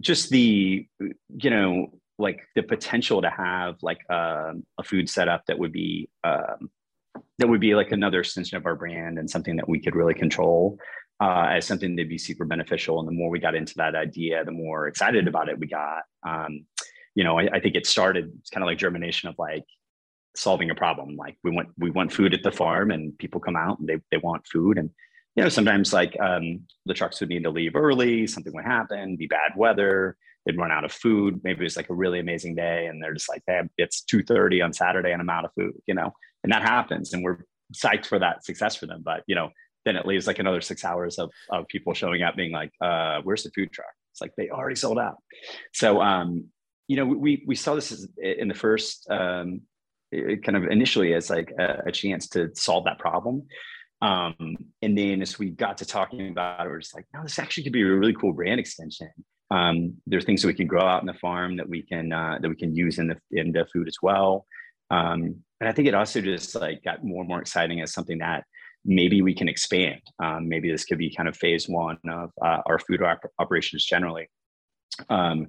just 0.00 0.30
the 0.30 0.86
you 1.28 1.50
know 1.50 1.88
like 2.18 2.40
the 2.54 2.62
potential 2.62 3.22
to 3.22 3.30
have 3.30 3.76
like 3.82 4.00
uh, 4.10 4.52
a 4.78 4.82
food 4.84 5.08
setup 5.08 5.44
that 5.46 5.58
would 5.58 5.72
be 5.72 6.08
um, 6.22 6.70
that 7.38 7.48
would 7.48 7.60
be 7.60 7.74
like 7.74 7.92
another 7.92 8.20
extension 8.20 8.56
of 8.56 8.66
our 8.66 8.76
brand 8.76 9.18
and 9.18 9.28
something 9.28 9.56
that 9.56 9.68
we 9.68 9.80
could 9.80 9.96
really 9.96 10.14
control 10.14 10.78
uh, 11.20 11.46
as 11.50 11.66
something 11.66 11.96
that'd 11.96 12.08
be 12.08 12.18
super 12.18 12.44
beneficial. 12.44 12.98
And 12.98 13.08
the 13.08 13.12
more 13.12 13.30
we 13.30 13.38
got 13.38 13.54
into 13.54 13.74
that 13.76 13.94
idea 13.94 14.44
the 14.44 14.52
more 14.52 14.86
excited 14.86 15.26
about 15.26 15.48
it 15.48 15.58
we 15.58 15.66
got. 15.66 16.02
Um, 16.26 16.66
you 17.14 17.24
know 17.24 17.38
I, 17.38 17.48
I 17.54 17.60
think 17.60 17.74
it 17.74 17.86
started 17.86 18.30
it's 18.38 18.50
kind 18.50 18.62
of 18.62 18.66
like 18.66 18.78
germination 18.78 19.28
of 19.28 19.34
like 19.38 19.64
solving 20.36 20.70
a 20.70 20.74
problem. 20.74 21.16
Like 21.16 21.36
we 21.42 21.50
want 21.50 21.68
we 21.78 21.90
want 21.90 22.12
food 22.12 22.34
at 22.34 22.42
the 22.42 22.52
farm, 22.52 22.90
and 22.90 23.16
people 23.18 23.40
come 23.40 23.56
out 23.56 23.78
and 23.78 23.88
they 23.88 23.98
they 24.10 24.18
want 24.18 24.46
food, 24.46 24.78
and 24.78 24.90
you 25.36 25.42
know 25.42 25.48
sometimes 25.48 25.92
like 25.92 26.16
um, 26.20 26.60
the 26.86 26.94
trucks 26.94 27.20
would 27.20 27.28
need 27.28 27.44
to 27.44 27.50
leave 27.50 27.76
early, 27.76 28.26
something 28.26 28.52
would 28.54 28.64
happen, 28.64 29.16
be 29.16 29.26
bad 29.26 29.52
weather, 29.56 30.16
they'd 30.44 30.58
run 30.58 30.72
out 30.72 30.84
of 30.84 30.92
food. 30.92 31.40
Maybe 31.44 31.64
it's 31.64 31.76
like 31.76 31.90
a 31.90 31.94
really 31.94 32.20
amazing 32.20 32.54
day, 32.54 32.86
and 32.86 33.02
they're 33.02 33.14
just 33.14 33.28
like, 33.28 33.42
hey, 33.46 33.62
it's 33.78 34.02
two 34.02 34.22
thirty 34.22 34.62
on 34.62 34.72
Saturday, 34.72 35.12
and 35.12 35.20
I'm 35.20 35.30
out 35.30 35.44
of 35.44 35.54
food, 35.54 35.74
you 35.86 35.94
know, 35.94 36.12
and 36.42 36.52
that 36.52 36.62
happens, 36.62 37.12
and 37.12 37.22
we're 37.22 37.44
psyched 37.74 38.06
for 38.06 38.18
that 38.18 38.44
success 38.44 38.76
for 38.76 38.86
them, 38.86 39.02
but 39.04 39.22
you 39.26 39.34
know. 39.34 39.50
Then 39.86 39.96
it 39.96 40.04
leaves 40.04 40.26
like 40.26 40.38
another 40.38 40.60
six 40.60 40.84
hours 40.84 41.18
of, 41.18 41.30
of 41.48 41.66
people 41.68 41.94
showing 41.94 42.22
up 42.22 42.36
being 42.36 42.52
like, 42.52 42.70
uh, 42.82 43.20
where's 43.22 43.44
the 43.44 43.50
food 43.50 43.72
truck? 43.72 43.88
It's 44.12 44.20
like 44.20 44.32
they 44.36 44.50
already 44.50 44.76
sold 44.76 44.98
out. 44.98 45.16
So 45.72 46.02
um, 46.02 46.50
you 46.90 46.96
know, 46.96 47.06
we 47.06 47.44
we 47.46 47.54
saw 47.54 47.76
this 47.76 48.06
in 48.18 48.48
the 48.48 48.54
first 48.54 49.08
um, 49.08 49.62
kind 50.12 50.56
of 50.56 50.64
initially 50.64 51.14
as 51.14 51.30
like 51.30 51.52
a, 51.58 51.82
a, 51.86 51.92
chance 51.92 52.28
to 52.28 52.50
solve 52.54 52.84
that 52.84 52.98
problem. 52.98 53.46
Um, 54.02 54.56
and 54.82 54.96
then 54.96 55.22
as 55.22 55.38
we 55.38 55.50
got 55.50 55.78
to 55.78 55.84
talking 55.84 56.30
about 56.30 56.66
it, 56.66 56.68
we're 56.68 56.80
just 56.80 56.94
like, 56.94 57.06
no, 57.14 57.22
this 57.22 57.38
actually 57.38 57.64
could 57.64 57.72
be 57.72 57.82
a 57.82 57.86
really 57.86 58.14
cool 58.14 58.32
brand 58.32 58.58
extension. 58.58 59.10
Um, 59.50 59.94
there 60.06 60.18
are 60.18 60.22
things 60.22 60.42
that 60.42 60.48
we 60.48 60.54
can 60.54 60.66
grow 60.66 60.82
out 60.82 61.02
in 61.02 61.06
the 61.06 61.14
farm 61.14 61.56
that 61.56 61.68
we 61.68 61.82
can 61.82 62.12
uh, 62.12 62.38
that 62.40 62.48
we 62.48 62.54
can 62.54 62.74
use 62.74 62.98
in 62.98 63.08
the 63.08 63.16
in 63.32 63.52
the 63.52 63.66
food 63.72 63.88
as 63.88 63.96
well. 64.00 64.46
Um, 64.90 65.42
and 65.60 65.68
I 65.68 65.72
think 65.72 65.88
it 65.88 65.94
also 65.94 66.20
just 66.20 66.54
like 66.54 66.82
got 66.84 67.04
more 67.04 67.20
and 67.20 67.28
more 67.28 67.40
exciting 67.40 67.80
as 67.80 67.92
something 67.92 68.18
that 68.18 68.44
maybe 68.84 69.22
we 69.22 69.34
can 69.34 69.48
expand. 69.48 70.00
Um, 70.22 70.48
maybe 70.48 70.70
this 70.70 70.84
could 70.84 70.98
be 70.98 71.14
kind 71.14 71.28
of 71.28 71.36
phase 71.36 71.68
one 71.68 71.98
of 72.08 72.30
uh, 72.42 72.62
our 72.66 72.78
food 72.78 73.02
op- 73.02 73.30
operations 73.38 73.84
generally. 73.84 74.28
Um, 75.08 75.48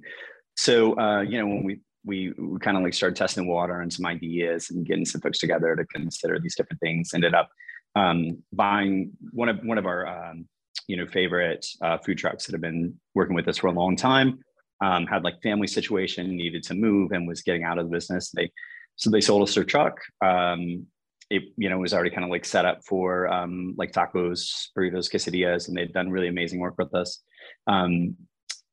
so 0.56 0.98
uh, 0.98 1.22
you 1.22 1.38
know 1.38 1.46
when 1.46 1.64
we 1.64 1.80
we, 2.04 2.32
we 2.38 2.58
kind 2.58 2.76
of 2.76 2.82
like 2.82 2.94
started 2.94 3.16
testing 3.16 3.46
water 3.46 3.80
and 3.80 3.92
some 3.92 4.06
ideas 4.06 4.70
and 4.70 4.86
getting 4.86 5.04
some 5.04 5.20
folks 5.20 5.38
together 5.38 5.76
to 5.76 5.84
consider 5.86 6.38
these 6.40 6.56
different 6.56 6.80
things. 6.80 7.14
Ended 7.14 7.34
up 7.34 7.48
um, 7.94 8.42
buying 8.52 9.12
one 9.32 9.48
of 9.48 9.58
one 9.62 9.78
of 9.78 9.86
our 9.86 10.06
um, 10.06 10.46
you 10.88 10.96
know 10.96 11.06
favorite 11.06 11.66
uh, 11.82 11.98
food 11.98 12.18
trucks 12.18 12.46
that 12.46 12.52
have 12.52 12.60
been 12.60 12.94
working 13.14 13.34
with 13.34 13.48
us 13.48 13.58
for 13.58 13.68
a 13.68 13.72
long 13.72 13.96
time. 13.96 14.40
Um, 14.82 15.06
had 15.06 15.22
like 15.22 15.40
family 15.42 15.68
situation, 15.68 16.36
needed 16.36 16.64
to 16.64 16.74
move, 16.74 17.12
and 17.12 17.28
was 17.28 17.42
getting 17.42 17.62
out 17.64 17.78
of 17.78 17.86
the 17.86 17.92
business. 17.92 18.30
They 18.30 18.50
so 18.96 19.10
they 19.10 19.20
sold 19.20 19.48
us 19.48 19.54
their 19.54 19.64
truck. 19.64 20.00
Um, 20.24 20.86
it 21.30 21.44
you 21.56 21.70
know 21.70 21.78
was 21.78 21.94
already 21.94 22.10
kind 22.10 22.24
of 22.24 22.30
like 22.30 22.44
set 22.44 22.64
up 22.64 22.80
for 22.86 23.28
um, 23.28 23.74
like 23.78 23.92
tacos, 23.92 24.68
burritos, 24.76 25.10
quesadillas, 25.10 25.68
and 25.68 25.76
they've 25.76 25.92
done 25.92 26.10
really 26.10 26.28
amazing 26.28 26.60
work 26.60 26.74
with 26.78 26.94
us. 26.94 27.20
Um, 27.66 28.16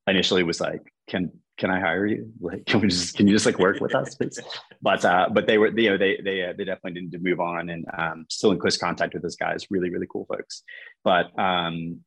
initially, 0.06 0.42
was 0.42 0.60
like, 0.60 0.82
can 1.08 1.30
can 1.60 1.70
I 1.70 1.78
hire 1.78 2.06
you? 2.06 2.32
Like, 2.40 2.64
can 2.64 2.80
we 2.80 2.88
just, 2.88 3.14
can 3.16 3.28
you 3.28 3.34
just 3.34 3.44
like 3.44 3.58
work 3.58 3.80
with 3.80 3.94
us, 3.94 4.14
please? 4.14 4.40
But, 4.82 5.04
uh, 5.04 5.28
but 5.30 5.46
they 5.46 5.58
were, 5.58 5.68
you 5.78 5.90
know, 5.90 5.98
they, 5.98 6.18
they, 6.24 6.42
uh, 6.42 6.54
they 6.56 6.64
definitely 6.64 7.02
didn't 7.02 7.22
move 7.22 7.38
on 7.38 7.68
and, 7.68 7.84
um, 7.98 8.24
still 8.30 8.50
in 8.50 8.58
close 8.58 8.78
contact 8.78 9.12
with 9.12 9.22
those 9.22 9.36
guys, 9.36 9.66
really, 9.70 9.90
really 9.90 10.06
cool 10.10 10.24
folks. 10.24 10.62
But, 11.04 11.38
um, 11.38 12.00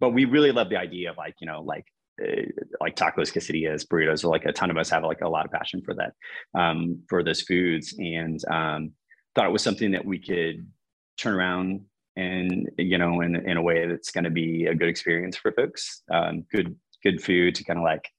but 0.00 0.10
we 0.10 0.24
really 0.24 0.50
love 0.50 0.70
the 0.70 0.76
idea 0.76 1.12
of 1.12 1.16
like, 1.16 1.36
you 1.40 1.46
know, 1.46 1.62
like, 1.62 1.86
uh, 2.20 2.42
like 2.80 2.96
tacos, 2.96 3.32
quesadillas, 3.32 3.86
burritos, 3.86 4.24
or 4.24 4.28
like 4.28 4.44
a 4.44 4.52
ton 4.52 4.72
of 4.72 4.76
us 4.76 4.90
have 4.90 5.04
like 5.04 5.20
a 5.20 5.28
lot 5.28 5.44
of 5.44 5.52
passion 5.52 5.82
for 5.82 5.94
that, 5.94 6.14
um, 6.58 7.00
for 7.08 7.22
those 7.22 7.42
foods. 7.42 7.94
And, 7.96 8.40
um, 8.50 8.90
thought 9.36 9.46
it 9.46 9.52
was 9.52 9.62
something 9.62 9.92
that 9.92 10.04
we 10.04 10.18
could 10.18 10.66
turn 11.16 11.34
around 11.34 11.82
and, 12.16 12.68
you 12.76 12.98
know, 12.98 13.20
in, 13.20 13.36
in 13.36 13.56
a 13.56 13.62
way 13.62 13.86
that's 13.86 14.10
going 14.10 14.24
to 14.24 14.30
be 14.30 14.66
a 14.66 14.74
good 14.74 14.88
experience 14.88 15.36
for 15.36 15.52
folks, 15.52 16.02
um, 16.12 16.44
good, 16.50 16.74
good 17.04 17.22
food 17.22 17.54
to 17.54 17.62
kind 17.62 17.78
of 17.78 17.84
like 17.84 18.10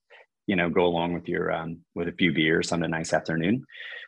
you 0.47 0.55
know, 0.55 0.69
go 0.69 0.85
along 0.85 1.13
with 1.13 1.27
your 1.27 1.51
um, 1.51 1.79
with 1.95 2.07
a 2.07 2.13
few 2.13 2.33
beers 2.33 2.71
on 2.71 2.83
a 2.83 2.87
nice 2.87 3.13
afternoon, 3.13 3.65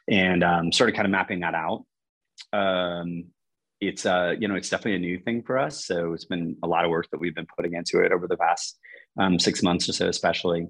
and 0.09 0.43
um, 0.43 0.71
started 0.71 0.95
kind 0.95 1.05
of 1.05 1.11
mapping 1.11 1.41
that 1.41 1.55
out. 1.55 1.85
Um, 2.53 3.25
it's 3.79 4.05
uh, 4.05 4.33
you 4.39 4.47
know, 4.47 4.55
it's 4.55 4.69
definitely 4.69 4.95
a 4.95 4.99
new 4.99 5.19
thing 5.19 5.43
for 5.43 5.57
us, 5.57 5.85
so 5.85 6.13
it's 6.13 6.25
been 6.25 6.57
a 6.63 6.67
lot 6.67 6.85
of 6.85 6.91
work 6.91 7.07
that 7.11 7.19
we've 7.19 7.35
been 7.35 7.47
putting 7.55 7.73
into 7.73 8.01
it 8.01 8.11
over 8.11 8.27
the 8.27 8.37
past 8.37 8.77
um, 9.19 9.39
six 9.39 9.63
months 9.63 9.87
or 9.89 9.93
so, 9.93 10.07
especially. 10.07 10.67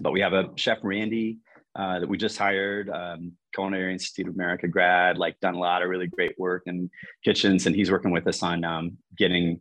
But 0.00 0.12
we 0.12 0.20
have 0.20 0.32
a 0.32 0.50
chef 0.56 0.78
Randy 0.82 1.38
uh, 1.76 2.00
that 2.00 2.08
we 2.08 2.16
just 2.16 2.38
hired, 2.38 2.88
um, 2.90 3.32
Culinary 3.54 3.92
Institute 3.92 4.28
of 4.28 4.34
America 4.34 4.68
grad, 4.68 5.18
like 5.18 5.38
done 5.40 5.54
a 5.54 5.58
lot 5.58 5.82
of 5.82 5.88
really 5.88 6.06
great 6.06 6.38
work 6.38 6.62
in 6.66 6.90
kitchens, 7.24 7.66
and 7.66 7.74
he's 7.74 7.90
working 7.90 8.10
with 8.10 8.26
us 8.26 8.42
on 8.42 8.64
um, 8.64 8.98
getting 9.16 9.60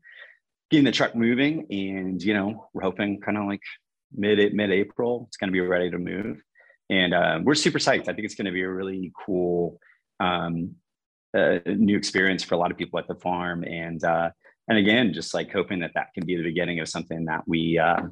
getting 0.70 0.86
the 0.86 0.92
truck 0.92 1.16
moving. 1.16 1.68
And 1.70 2.22
you 2.22 2.34
know, 2.34 2.70
we're 2.74 2.84
hoping 2.84 3.20
kind 3.20 3.38
of 3.38 3.46
like 3.46 3.62
mid 4.16 4.54
mid 4.54 4.72
April. 4.72 5.26
It's 5.28 5.38
going 5.38 5.50
to 5.50 5.54
be 5.54 5.62
ready 5.62 5.90
to 5.92 5.98
move, 5.98 6.42
and 6.90 7.14
uh, 7.14 7.40
we're 7.44 7.56
super 7.56 7.80
psyched. 7.80 8.08
I 8.08 8.14
think 8.14 8.26
it's 8.26 8.36
going 8.36 8.46
to 8.46 8.52
be 8.52 8.64
a 8.64 8.70
really 8.70 9.12
cool 9.26 9.80
um, 10.20 10.76
uh, 11.36 11.60
new 11.66 11.98
experience 11.98 12.44
for 12.44 12.56
a 12.56 12.58
lot 12.58 12.72
of 12.72 12.78
people 12.78 13.00
at 13.00 13.08
the 13.08 13.16
farm, 13.16 13.64
and 13.64 14.04
uh, 14.04 14.30
and 14.68 14.78
again, 14.78 15.14
just 15.14 15.34
like 15.34 15.52
hoping 15.52 15.80
that 15.80 15.92
that 15.96 16.14
can 16.14 16.26
be 16.26 16.36
the 16.36 16.44
beginning 16.44 16.80
of 16.80 16.88
something 16.88 17.26
that 17.26 17.44
we 17.48 17.78
uh, 17.78 18.04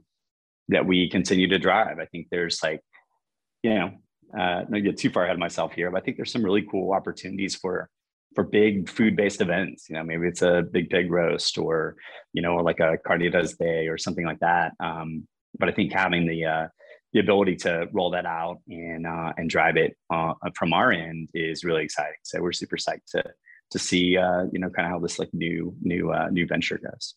that 0.70 0.86
we 0.86 1.10
continue 1.10 1.48
to 1.48 1.60
drive. 1.60 2.00
I 2.00 2.06
think 2.06 2.28
there's 2.30 2.62
like, 2.64 2.82
you 3.64 3.74
know, 3.74 3.92
uh, 4.38 4.64
not 4.70 4.84
get 4.84 4.98
too 4.98 5.10
far 5.10 5.24
ahead 5.24 5.36
of 5.36 5.40
myself 5.40 5.74
here, 5.74 5.92
but 5.92 6.02
I 6.02 6.06
think 6.06 6.18
there's 6.18 6.32
some 6.32 6.44
really 6.44 6.66
cool 6.70 6.94
opportunities 6.94 7.56
for 7.56 7.90
for 8.36 8.46
big 8.46 8.88
food-based 8.88 9.42
events. 9.42 9.90
You 9.90 9.96
know, 9.96 10.04
maybe 10.04 10.28
it's 10.28 10.42
a 10.42 10.64
big 10.72 10.90
pig 10.90 11.12
roast 11.12 11.58
or, 11.58 11.98
you 12.32 12.42
know, 12.42 12.54
or 12.54 12.64
like 12.64 12.80
a 12.80 12.98
carnitas 13.06 13.58
day 13.58 13.88
or 13.88 13.98
something 13.98 14.26
like 14.26 14.40
that. 14.40 14.72
Um, 14.80 15.28
but 15.58 15.70
I 15.70 15.72
think 15.72 15.94
having 15.94 16.28
the 16.28 16.46
uh, 16.46 16.68
the 17.14 17.20
ability 17.20 17.58
to 17.58 17.88
roll 17.92 18.12
that 18.12 18.26
out 18.26 18.60
and 18.70 19.06
uh, 19.06 19.34
and 19.38 19.50
drive 19.50 19.78
it 19.78 19.98
uh, 20.10 20.34
from 20.56 20.74
our 20.74 20.92
end 20.92 21.30
is 21.34 21.64
really 21.64 21.84
exciting. 21.84 22.20
So 22.24 22.42
we're 22.42 22.54
super 22.54 22.78
psyched 22.78 23.06
to 23.12 23.24
to 23.72 23.80
see 23.80 24.18
uh, 24.18 24.46
you 24.52 24.60
know 24.60 24.70
kind 24.70 24.86
of 24.86 24.92
how 24.92 25.00
this 25.00 25.20
like 25.20 25.34
new 25.34 25.76
new 25.82 26.12
uh, 26.12 26.30
new 26.30 26.48
venture 26.48 26.78
goes. 26.78 27.16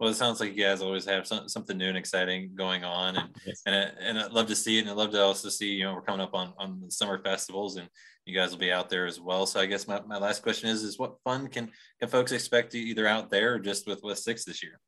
Well, 0.00 0.10
it 0.10 0.14
sounds 0.14 0.40
like 0.40 0.56
you 0.56 0.64
guys 0.64 0.82
always 0.82 1.04
have 1.04 1.28
some, 1.28 1.48
something 1.48 1.78
new 1.78 1.86
and 1.86 1.96
exciting 1.96 2.56
going 2.56 2.82
on, 2.82 3.16
and 3.16 3.28
yes. 3.46 3.62
and 3.66 3.76
I, 3.76 3.78
and 4.00 4.18
I'd 4.18 4.32
love 4.32 4.48
to 4.48 4.56
see 4.56 4.78
it, 4.78 4.80
and 4.80 4.90
I'd 4.90 4.96
love 4.96 5.12
to 5.12 5.22
also 5.22 5.48
see 5.48 5.74
you 5.74 5.84
know 5.84 5.94
we're 5.94 6.02
coming 6.02 6.20
up 6.20 6.34
on 6.34 6.52
on 6.58 6.80
the 6.80 6.90
summer 6.90 7.22
festivals, 7.22 7.76
and 7.76 7.88
you 8.26 8.34
guys 8.34 8.50
will 8.50 8.58
be 8.58 8.72
out 8.72 8.90
there 8.90 9.06
as 9.06 9.20
well. 9.20 9.46
So 9.46 9.60
I 9.60 9.66
guess 9.66 9.86
my, 9.86 10.00
my 10.00 10.18
last 10.18 10.42
question 10.42 10.68
is 10.68 10.82
is 10.82 10.98
what 10.98 11.20
fun 11.22 11.46
can 11.46 11.70
can 12.00 12.08
folks 12.08 12.32
expect 12.32 12.72
to 12.72 12.78
either 12.78 13.06
out 13.06 13.30
there 13.30 13.54
or 13.54 13.58
just 13.60 13.86
with 13.86 14.02
West 14.02 14.24
Sixth 14.24 14.44
this 14.44 14.62
year? 14.62 14.80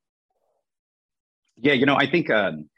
Yeah, 1.56 1.74
you 1.74 1.86
know, 1.86 1.96
I 1.96 2.10
think 2.10 2.30
um, 2.30 2.68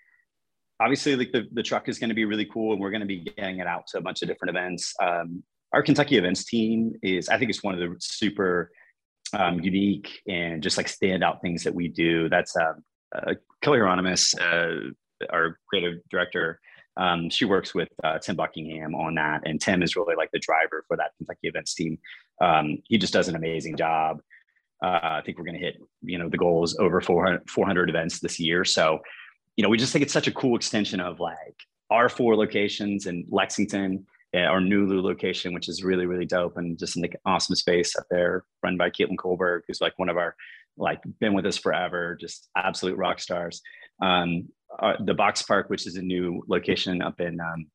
obviously 0.81 1.17
like 1.17 1.33
the, 1.33 1.47
the 1.53 1.63
truck 1.63 1.89
is 1.89 1.99
going 1.99 2.09
to 2.09 2.15
be 2.15 2.25
really 2.25 2.45
cool 2.47 2.73
and 2.73 2.81
we're 2.81 2.91
going 2.91 3.01
to 3.01 3.07
be 3.07 3.21
getting 3.21 3.59
it 3.59 3.67
out 3.67 3.87
to 3.89 3.99
a 3.99 4.01
bunch 4.01 4.23
of 4.23 4.29
different 4.29 4.57
events. 4.57 4.95
Um, 5.03 5.43
our 5.73 5.83
kentucky 5.83 6.17
events 6.17 6.45
team 6.45 6.93
is 7.03 7.29
i 7.29 7.39
think 7.39 7.51
it's 7.51 7.63
one 7.63 7.75
of 7.75 7.81
the 7.81 7.95
super 7.99 8.71
um, 9.33 9.59
unique 9.61 10.21
and 10.29 10.63
just 10.63 10.77
like 10.77 10.87
standout 10.87 11.41
things 11.41 11.65
that 11.65 11.75
we 11.75 11.89
do. 11.89 12.29
That's 12.29 12.57
uh, 12.57 12.75
uh, 13.15 13.35
kelly 13.61 13.79
hieronymus 13.79 14.35
uh, 14.39 14.77
our 15.31 15.59
creative 15.69 15.99
director 16.11 16.61
um, 16.97 17.29
she 17.29 17.45
works 17.45 17.75
with 17.75 17.89
uh, 18.05 18.19
tim 18.19 18.37
buckingham 18.37 18.95
on 18.95 19.15
that 19.17 19.43
and 19.45 19.61
tim 19.61 19.83
is 19.83 19.97
really 19.97 20.15
like 20.15 20.31
the 20.33 20.39
driver 20.39 20.85
for 20.87 20.97
that 20.97 21.11
kentucky 21.17 21.49
events 21.49 21.75
team. 21.75 21.99
Um, 22.41 22.79
he 22.85 22.99
just 22.99 23.13
does 23.13 23.29
an 23.29 23.37
amazing 23.37 23.77
job 23.77 24.21
uh, 24.83 25.01
i 25.03 25.23
think 25.25 25.39
we're 25.39 25.45
going 25.45 25.59
to 25.59 25.65
hit 25.65 25.77
you 26.03 26.19
know 26.19 26.29
the 26.29 26.39
goals 26.39 26.77
over 26.79 27.01
400, 27.01 27.49
400 27.49 27.91
events 27.91 28.21
this 28.21 28.39
year 28.39 28.65
so 28.65 29.01
you 29.57 29.63
know, 29.63 29.69
we 29.69 29.79
just 29.79 29.93
think 29.93 30.03
it's 30.03 30.13
such 30.13 30.29
a 30.29 30.33
cool 30.33 30.55
extension 30.55 31.01
of 31.01 31.19
like 31.19 31.57
our 31.91 32.09
four 32.09 32.37
locations 32.37 33.07
in 33.07 33.25
Lexington, 33.31 34.07
uh, 34.35 34.41
our 34.41 34.61
Nulu 34.61 35.03
location, 35.03 35.55
which 35.55 35.69
is 35.69 35.83
really, 35.83 36.07
really 36.07 36.27
dope 36.27 36.59
and 36.59 36.79
just 36.79 36.97
an 36.97 37.09
awesome 37.25 37.57
space 37.57 37.97
up 37.97 38.05
there 38.11 38.45
run 38.63 38.77
by 38.77 38.91
Caitlin 38.91 39.17
Colberg, 39.17 39.63
who's 39.67 39.81
like 39.81 39.99
one 39.99 40.11
of 40.11 40.19
our, 40.19 40.37
like 40.77 41.01
been 41.21 41.33
with 41.33 41.47
us 41.47 41.57
forever, 41.57 42.17
just 42.21 42.49
absolute 42.55 42.99
rock 42.99 43.19
stars. 43.19 43.63
Um, 44.03 44.49
our, 44.79 44.97
the 45.03 45.15
Box 45.15 45.41
Park, 45.41 45.71
which 45.71 45.87
is 45.87 45.97
a 45.97 46.03
new 46.03 46.43
location 46.49 47.01
up 47.01 47.19
in 47.21 47.41
um, 47.41 47.67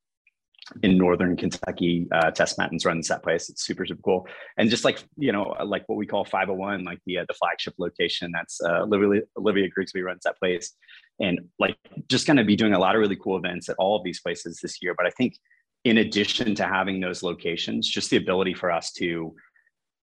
in 0.82 0.96
northern 0.96 1.36
Kentucky. 1.36 2.06
Uh, 2.12 2.30
Tess 2.30 2.56
Mattins 2.58 2.84
runs 2.84 3.08
that 3.08 3.22
place. 3.22 3.48
It's 3.48 3.64
super 3.64 3.86
super 3.86 4.02
cool, 4.02 4.26
and 4.56 4.70
just 4.70 4.84
like 4.84 5.04
you 5.16 5.32
know, 5.32 5.54
like 5.64 5.84
what 5.86 5.96
we 5.96 6.06
call 6.06 6.24
501, 6.24 6.84
like 6.84 6.98
the 7.06 7.18
uh, 7.18 7.24
the 7.28 7.34
flagship 7.34 7.74
location. 7.78 8.30
That's 8.32 8.60
uh, 8.62 8.82
Olivia, 8.82 9.22
Olivia 9.36 9.68
Grigsby 9.68 10.02
runs 10.02 10.22
that 10.24 10.38
place, 10.38 10.72
and 11.20 11.40
like 11.58 11.76
just 12.08 12.26
going 12.26 12.36
to 12.36 12.44
be 12.44 12.56
doing 12.56 12.74
a 12.74 12.78
lot 12.78 12.94
of 12.94 13.00
really 13.00 13.16
cool 13.16 13.36
events 13.36 13.68
at 13.68 13.76
all 13.78 13.96
of 13.96 14.04
these 14.04 14.20
places 14.20 14.60
this 14.62 14.82
year. 14.82 14.94
But 14.96 15.06
I 15.06 15.10
think 15.10 15.36
in 15.84 15.98
addition 15.98 16.54
to 16.54 16.64
having 16.64 17.00
those 17.00 17.22
locations, 17.22 17.88
just 17.88 18.10
the 18.10 18.16
ability 18.16 18.54
for 18.54 18.70
us 18.70 18.92
to 18.92 19.34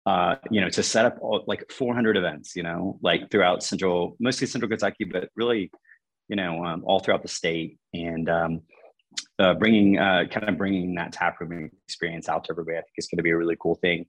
uh, 0.05 0.35
you 0.51 0.59
know, 0.59 0.69
to 0.69 0.83
set 0.83 1.05
up 1.05 1.17
all, 1.21 1.43
like 1.47 1.71
400 1.71 2.17
events, 2.17 2.55
you 2.55 2.63
know, 2.63 2.99
like 3.01 3.31
throughout 3.31 3.63
central, 3.63 4.17
mostly 4.19 4.47
central 4.47 4.69
Kentucky, 4.69 5.05
but 5.05 5.29
really, 5.35 5.71
you 6.27 6.35
know, 6.35 6.63
um, 6.65 6.83
all 6.85 6.99
throughout 6.99 7.21
the 7.21 7.29
state. 7.29 7.77
And 7.93 8.29
um, 8.29 8.61
uh, 9.39 9.53
bringing 9.53 9.97
uh, 9.97 10.23
kind 10.31 10.49
of 10.49 10.57
bringing 10.57 10.95
that 10.95 11.11
tap 11.11 11.39
room 11.39 11.69
experience 11.87 12.29
out 12.29 12.43
to 12.45 12.51
everybody. 12.51 12.77
I 12.77 12.81
think 12.81 12.93
it's 12.97 13.07
going 13.07 13.17
to 13.17 13.23
be 13.23 13.31
a 13.31 13.37
really 13.37 13.57
cool 13.59 13.75
thing. 13.75 14.05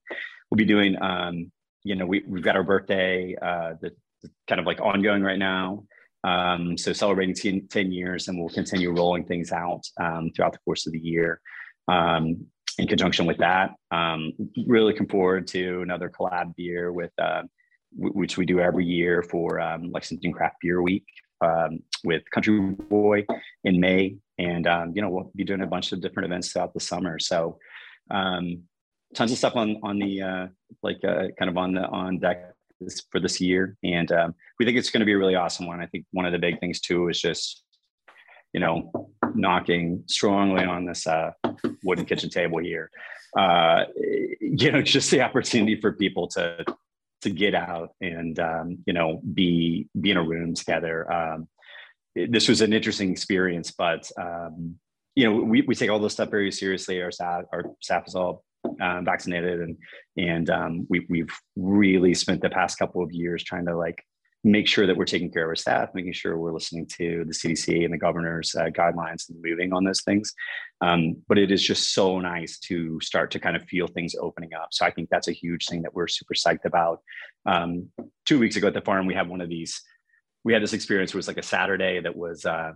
We'll 0.51 0.57
be 0.57 0.65
doing, 0.65 1.01
um, 1.01 1.51
you 1.83 1.95
know, 1.95 2.07
we, 2.07 2.23
we've 2.27 2.43
got 2.43 2.57
our 2.57 2.63
birthday 2.63 3.35
uh, 3.41 3.75
the, 3.81 3.91
the 4.23 4.31
kind 4.49 4.61
of 4.61 4.67
like 4.67 4.81
ongoing 4.81 5.23
right 5.23 5.39
now. 5.39 5.85
Um, 6.25 6.79
so 6.79 6.93
celebrating 6.93 7.35
10, 7.35 7.69
10, 7.69 7.93
years 7.93 8.29
and 8.29 8.39
we'll 8.39 8.49
continue 8.49 8.91
rolling 8.91 9.25
things 9.25 9.53
out 9.53 9.83
um, 10.01 10.31
throughout 10.35 10.53
the 10.53 10.59
course 10.65 10.87
of 10.87 10.93
the 10.93 10.99
year. 10.99 11.41
Um, 11.87 12.47
in 12.79 12.89
conjunction 12.89 13.27
with 13.27 13.39
that, 13.39 13.73
um, 13.91 14.33
really 14.67 14.93
looking 14.93 15.09
forward 15.09 15.47
to 15.49 15.83
another 15.83 16.09
collab 16.09 16.57
beer 16.57 16.93
with, 16.93 17.13
uh, 17.21 17.43
w- 17.95 18.15
which 18.15 18.39
we 18.39 18.47
do 18.47 18.59
every 18.59 18.87
year 18.87 19.23
for 19.23 19.61
um, 19.61 19.93
Lexington 19.93 20.33
Craft 20.33 20.57
Beer 20.63 20.83
Week 20.83 21.05
um, 21.45 21.81
with 22.05 22.23
Country 22.31 22.59
Boy 22.59 23.27
in 23.65 23.81
May, 23.81 24.17
and 24.39 24.67
um, 24.67 24.93
you 24.95 25.03
know 25.03 25.11
we'll 25.11 25.31
be 25.35 25.45
doing 25.45 25.63
a 25.63 25.67
bunch 25.67 25.93
of 25.93 26.01
different 26.01 26.27
events 26.27 26.53
throughout 26.53 26.75
the 26.75 26.81
summer. 26.81 27.19
So 27.19 27.59
um, 28.11 28.63
tons 29.15 29.33
of 29.33 29.39
stuff 29.39 29.57
on 29.57 29.79
on 29.83 29.99
the 29.99 30.23
uh, 30.23 30.47
like 30.83 30.99
uh, 31.05 31.29
kind 31.39 31.49
of 31.49 31.57
on 31.57 31.75
the 31.75 31.87
on 31.89 32.19
deck 32.19 32.55
for 33.11 33.21
this 33.21 33.41
year, 33.41 33.77
and 33.83 34.11
um, 34.13 34.35
we 34.59 34.65
think 34.65 34.77
it's 34.77 34.91
going 34.91 35.01
to 35.01 35.07
be 35.07 35.13
a 35.13 35.19
really 35.19 35.35
awesome 35.35 35.67
one. 35.67 35.81
I 35.81 35.87
think 35.87 36.07
one 36.13 36.27
of 36.27 36.33
the 36.33 36.39
big 36.39 36.61
things 36.61 36.81
too 36.81 37.09
is 37.09 37.21
just 37.21 37.63
you 38.53 38.61
know 38.61 38.91
knocking 39.35 40.03
strongly 40.07 40.65
on 40.65 40.87
this 40.87 41.07
uh, 41.07 41.33
wooden 41.85 42.05
kitchen 42.05 42.31
table 42.31 42.59
here. 42.59 42.91
Uh, 43.37 43.85
you 44.41 44.71
know, 44.71 44.83
just 44.83 45.11
the 45.11 45.21
opportunity 45.21 45.81
for 45.81 45.93
people 45.93 46.29
to 46.29 46.65
to 47.25 47.31
get 47.31 47.55
out 47.55 47.91
and 48.01 48.39
um, 48.39 48.79
you 48.87 48.93
know 48.93 49.21
be 49.33 49.89
be 50.01 50.11
in 50.11 50.17
a 50.17 50.23
room 50.23 50.55
together. 50.55 51.11
Um, 51.13 51.49
this 52.15 52.49
was 52.49 52.61
an 52.61 52.73
interesting 52.73 53.11
experience, 53.11 53.73
but 53.73 54.09
um, 54.21 54.77
you 55.15 55.25
know 55.25 55.37
we, 55.43 55.63
we 55.63 55.75
take 55.75 55.91
all 55.91 55.99
this 55.99 56.13
stuff 56.13 56.31
very 56.31 56.53
seriously. 56.53 57.03
Our 57.03 57.11
staff 57.11 57.45
our 57.53 57.65
staff 57.81 58.05
is 58.07 58.15
all 58.15 58.45
um, 58.81 59.05
vaccinated, 59.05 59.61
and 59.61 59.77
and 60.17 60.51
um, 60.51 60.87
we 60.89 61.07
we've 61.09 61.35
really 61.57 62.15
spent 62.15 62.43
the 62.43 62.51
past 62.51 62.79
couple 62.79 63.03
of 63.03 63.13
years 63.13 63.43
trying 63.43 63.67
to 63.67 63.77
like 63.77 64.03
make 64.45 64.69
sure 64.69 64.87
that 64.87 64.97
we're 64.97 65.07
taking 65.07 65.33
care 65.33 65.45
of 65.45 65.49
our 65.49 65.57
staff, 65.57 65.89
making 65.95 66.13
sure 66.13 66.37
we're 66.37 66.53
listening 66.53 66.87
to 66.87 67.25
the 67.27 67.33
CDC 67.33 67.83
and 67.83 67.93
the 67.93 67.99
governor's 67.99 68.55
uh, 68.55 68.67
guidelines 68.67 69.29
and 69.31 69.43
moving 69.43 69.73
on 69.73 69.85
those 69.85 70.03
things. 70.03 70.35
Um, 70.83 71.17
but 71.29 71.39
it 71.39 71.51
is 71.51 71.63
just 71.63 71.95
so 71.95 72.21
nice 72.21 72.59
to 72.61 73.01
start 73.01 73.31
to 73.31 73.41
kind 73.41 73.57
of 73.57 73.65
feel 73.65 73.87
things 73.87 74.15
opening 74.21 74.53
up. 74.53 74.69
So 74.71 74.85
I 74.85 74.91
think 74.91 75.09
that's 75.09 75.29
a 75.29 75.33
huge 75.33 75.67
thing 75.67 75.81
that 75.83 75.95
we're 75.95 76.09
super 76.09 76.35
psyched 76.35 76.67
about. 76.67 77.01
Um, 77.47 77.89
two 78.27 78.39
weeks 78.39 78.57
ago 78.57 78.69
at 78.69 78.75
the 78.75 78.83
farm, 78.83 79.07
we 79.07 79.15
had 79.15 79.29
one 79.29 79.41
of 79.41 79.49
these. 79.49 79.81
We 80.45 80.53
had 80.53 80.63
this 80.63 80.75
experience. 80.75 81.13
It 81.13 81.17
was 81.17 81.29
like 81.29 81.39
a 81.39 81.43
Saturday 81.43 82.01
that 82.01 82.15
was, 82.15 82.45
uh, 82.45 82.73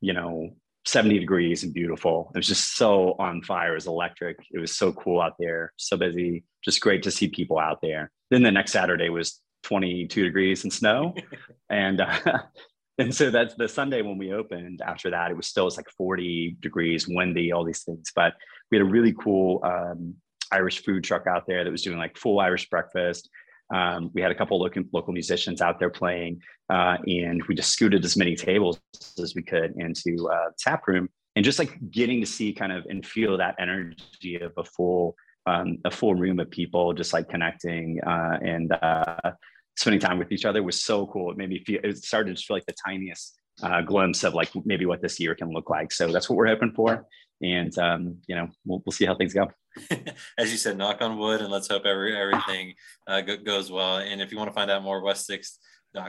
you 0.00 0.12
know, 0.12 0.56
70 0.86 1.20
degrees 1.20 1.62
and 1.62 1.72
beautiful. 1.72 2.32
It 2.34 2.38
was 2.38 2.48
just 2.48 2.76
so 2.76 3.14
on 3.20 3.42
fire. 3.42 3.72
It 3.72 3.76
was 3.76 3.86
electric. 3.86 4.38
It 4.50 4.58
was 4.58 4.76
so 4.76 4.92
cool 4.92 5.20
out 5.20 5.34
there, 5.38 5.72
so 5.76 5.96
busy. 5.96 6.44
Just 6.64 6.80
great 6.80 7.04
to 7.04 7.12
see 7.12 7.28
people 7.28 7.60
out 7.60 7.80
there. 7.80 8.10
Then 8.30 8.42
the 8.42 8.50
next 8.50 8.72
Saturday 8.72 9.08
was 9.08 9.40
22 9.64 10.24
degrees 10.24 10.62
and 10.62 10.72
snow. 10.72 11.14
and 11.70 12.00
uh, 12.00 12.18
and 12.98 13.14
so 13.14 13.30
that's 13.30 13.54
the 13.56 13.68
Sunday 13.68 14.02
when 14.02 14.18
we 14.18 14.32
opened. 14.32 14.80
After 14.86 15.10
that, 15.10 15.30
it 15.30 15.36
was 15.36 15.48
still 15.48 15.66
it's 15.66 15.76
like 15.76 15.90
40 15.90 16.56
degrees, 16.60 17.08
windy, 17.08 17.52
all 17.52 17.64
these 17.64 17.82
things. 17.82 18.12
But 18.14 18.34
we 18.70 18.78
had 18.78 18.86
a 18.86 18.90
really 18.90 19.14
cool 19.14 19.60
um, 19.64 20.14
Irish 20.52 20.84
food 20.84 21.02
truck 21.02 21.26
out 21.26 21.46
there 21.46 21.64
that 21.64 21.70
was 21.70 21.82
doing 21.82 21.98
like 21.98 22.16
full 22.16 22.38
Irish 22.38 22.68
breakfast. 22.68 23.28
Um, 23.74 24.10
we 24.14 24.20
had 24.20 24.30
a 24.30 24.34
couple 24.34 24.60
local, 24.60 24.82
local 24.92 25.12
musicians 25.12 25.60
out 25.62 25.78
there 25.80 25.90
playing, 25.90 26.40
uh, 26.70 26.98
and 27.06 27.42
we 27.48 27.54
just 27.54 27.70
scooted 27.70 28.04
as 28.04 28.16
many 28.16 28.36
tables 28.36 28.78
as 29.18 29.34
we 29.34 29.42
could 29.42 29.74
into 29.76 30.28
uh, 30.28 30.50
tap 30.58 30.86
room, 30.86 31.08
and 31.34 31.44
just 31.44 31.58
like 31.58 31.78
getting 31.90 32.20
to 32.20 32.26
see 32.26 32.52
kind 32.52 32.72
of 32.72 32.84
and 32.90 33.04
feel 33.06 33.38
that 33.38 33.56
energy 33.58 34.36
of 34.40 34.52
a 34.58 34.64
full 34.64 35.16
um, 35.46 35.78
a 35.84 35.90
full 35.90 36.14
room 36.14 36.40
of 36.40 36.50
people 36.50 36.92
just 36.92 37.12
like 37.12 37.28
connecting 37.28 38.00
uh, 38.06 38.38
and 38.42 38.72
uh, 38.72 39.32
spending 39.76 40.00
time 40.00 40.18
with 40.18 40.32
each 40.32 40.44
other 40.44 40.62
was 40.62 40.82
so 40.82 41.06
cool. 41.06 41.30
It 41.30 41.36
made 41.36 41.50
me 41.50 41.62
feel, 41.64 41.80
it 41.82 41.98
started 41.98 42.36
to 42.36 42.42
feel 42.42 42.56
like 42.56 42.66
the 42.66 42.74
tiniest 42.86 43.38
uh, 43.62 43.82
glimpse 43.82 44.24
of 44.24 44.34
like 44.34 44.50
maybe 44.64 44.86
what 44.86 45.02
this 45.02 45.18
year 45.20 45.34
can 45.34 45.50
look 45.50 45.70
like. 45.70 45.92
So 45.92 46.10
that's 46.10 46.28
what 46.28 46.36
we're 46.36 46.48
hoping 46.48 46.72
for. 46.72 47.06
And, 47.42 47.76
um, 47.78 48.18
you 48.26 48.34
know, 48.34 48.48
we'll, 48.64 48.82
we'll 48.84 48.92
see 48.92 49.04
how 49.04 49.14
things 49.14 49.34
go. 49.34 49.48
As 50.38 50.50
you 50.50 50.56
said, 50.56 50.78
knock 50.78 51.02
on 51.02 51.18
wood 51.18 51.40
and 51.40 51.50
let's 51.50 51.68
hope 51.68 51.84
every, 51.84 52.16
everything 52.16 52.74
uh, 53.06 53.20
go, 53.20 53.36
goes 53.36 53.70
well. 53.70 53.98
And 53.98 54.20
if 54.20 54.30
you 54.30 54.38
want 54.38 54.48
to 54.48 54.54
find 54.54 54.70
out 54.70 54.82
more, 54.82 55.02
West 55.02 55.26
Sixth 55.26 55.58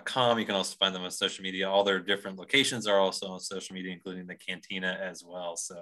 com. 0.06 0.40
You 0.40 0.46
can 0.46 0.56
also 0.56 0.76
find 0.80 0.94
them 0.94 1.04
on 1.04 1.12
social 1.12 1.44
media. 1.44 1.70
All 1.70 1.84
their 1.84 2.00
different 2.00 2.38
locations 2.38 2.88
are 2.88 3.00
also 3.00 3.28
on 3.28 3.40
social 3.40 3.76
media, 3.76 3.94
including 3.94 4.28
the 4.28 4.36
cantina 4.36 4.98
as 5.02 5.24
well. 5.26 5.56
So 5.56 5.76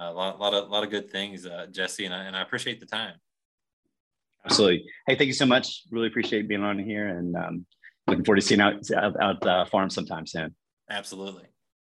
uh, 0.00 0.04
a 0.04 0.12
lot, 0.12 0.38
lot 0.38 0.54
of, 0.54 0.70
lot 0.70 0.84
of 0.84 0.90
good 0.90 1.10
things, 1.10 1.46
uh, 1.46 1.66
Jesse, 1.70 2.04
and 2.04 2.14
I, 2.14 2.24
and 2.24 2.36
I 2.36 2.42
appreciate 2.42 2.80
the 2.80 2.86
time. 2.86 3.14
Absolutely. 4.44 4.84
Hey, 5.06 5.16
thank 5.16 5.26
you 5.28 5.34
so 5.34 5.46
much. 5.46 5.82
Really 5.90 6.06
appreciate 6.06 6.48
being 6.48 6.62
on 6.62 6.78
here 6.78 7.08
and 7.08 7.36
um, 7.36 7.66
looking 8.06 8.24
forward 8.24 8.40
to 8.40 8.46
seeing 8.46 8.60
out 8.60 8.90
out, 8.92 9.20
out 9.20 9.46
uh, 9.46 9.64
farm 9.66 9.90
sometime 9.90 10.26
soon. 10.26 10.54
Absolutely. 10.88 11.44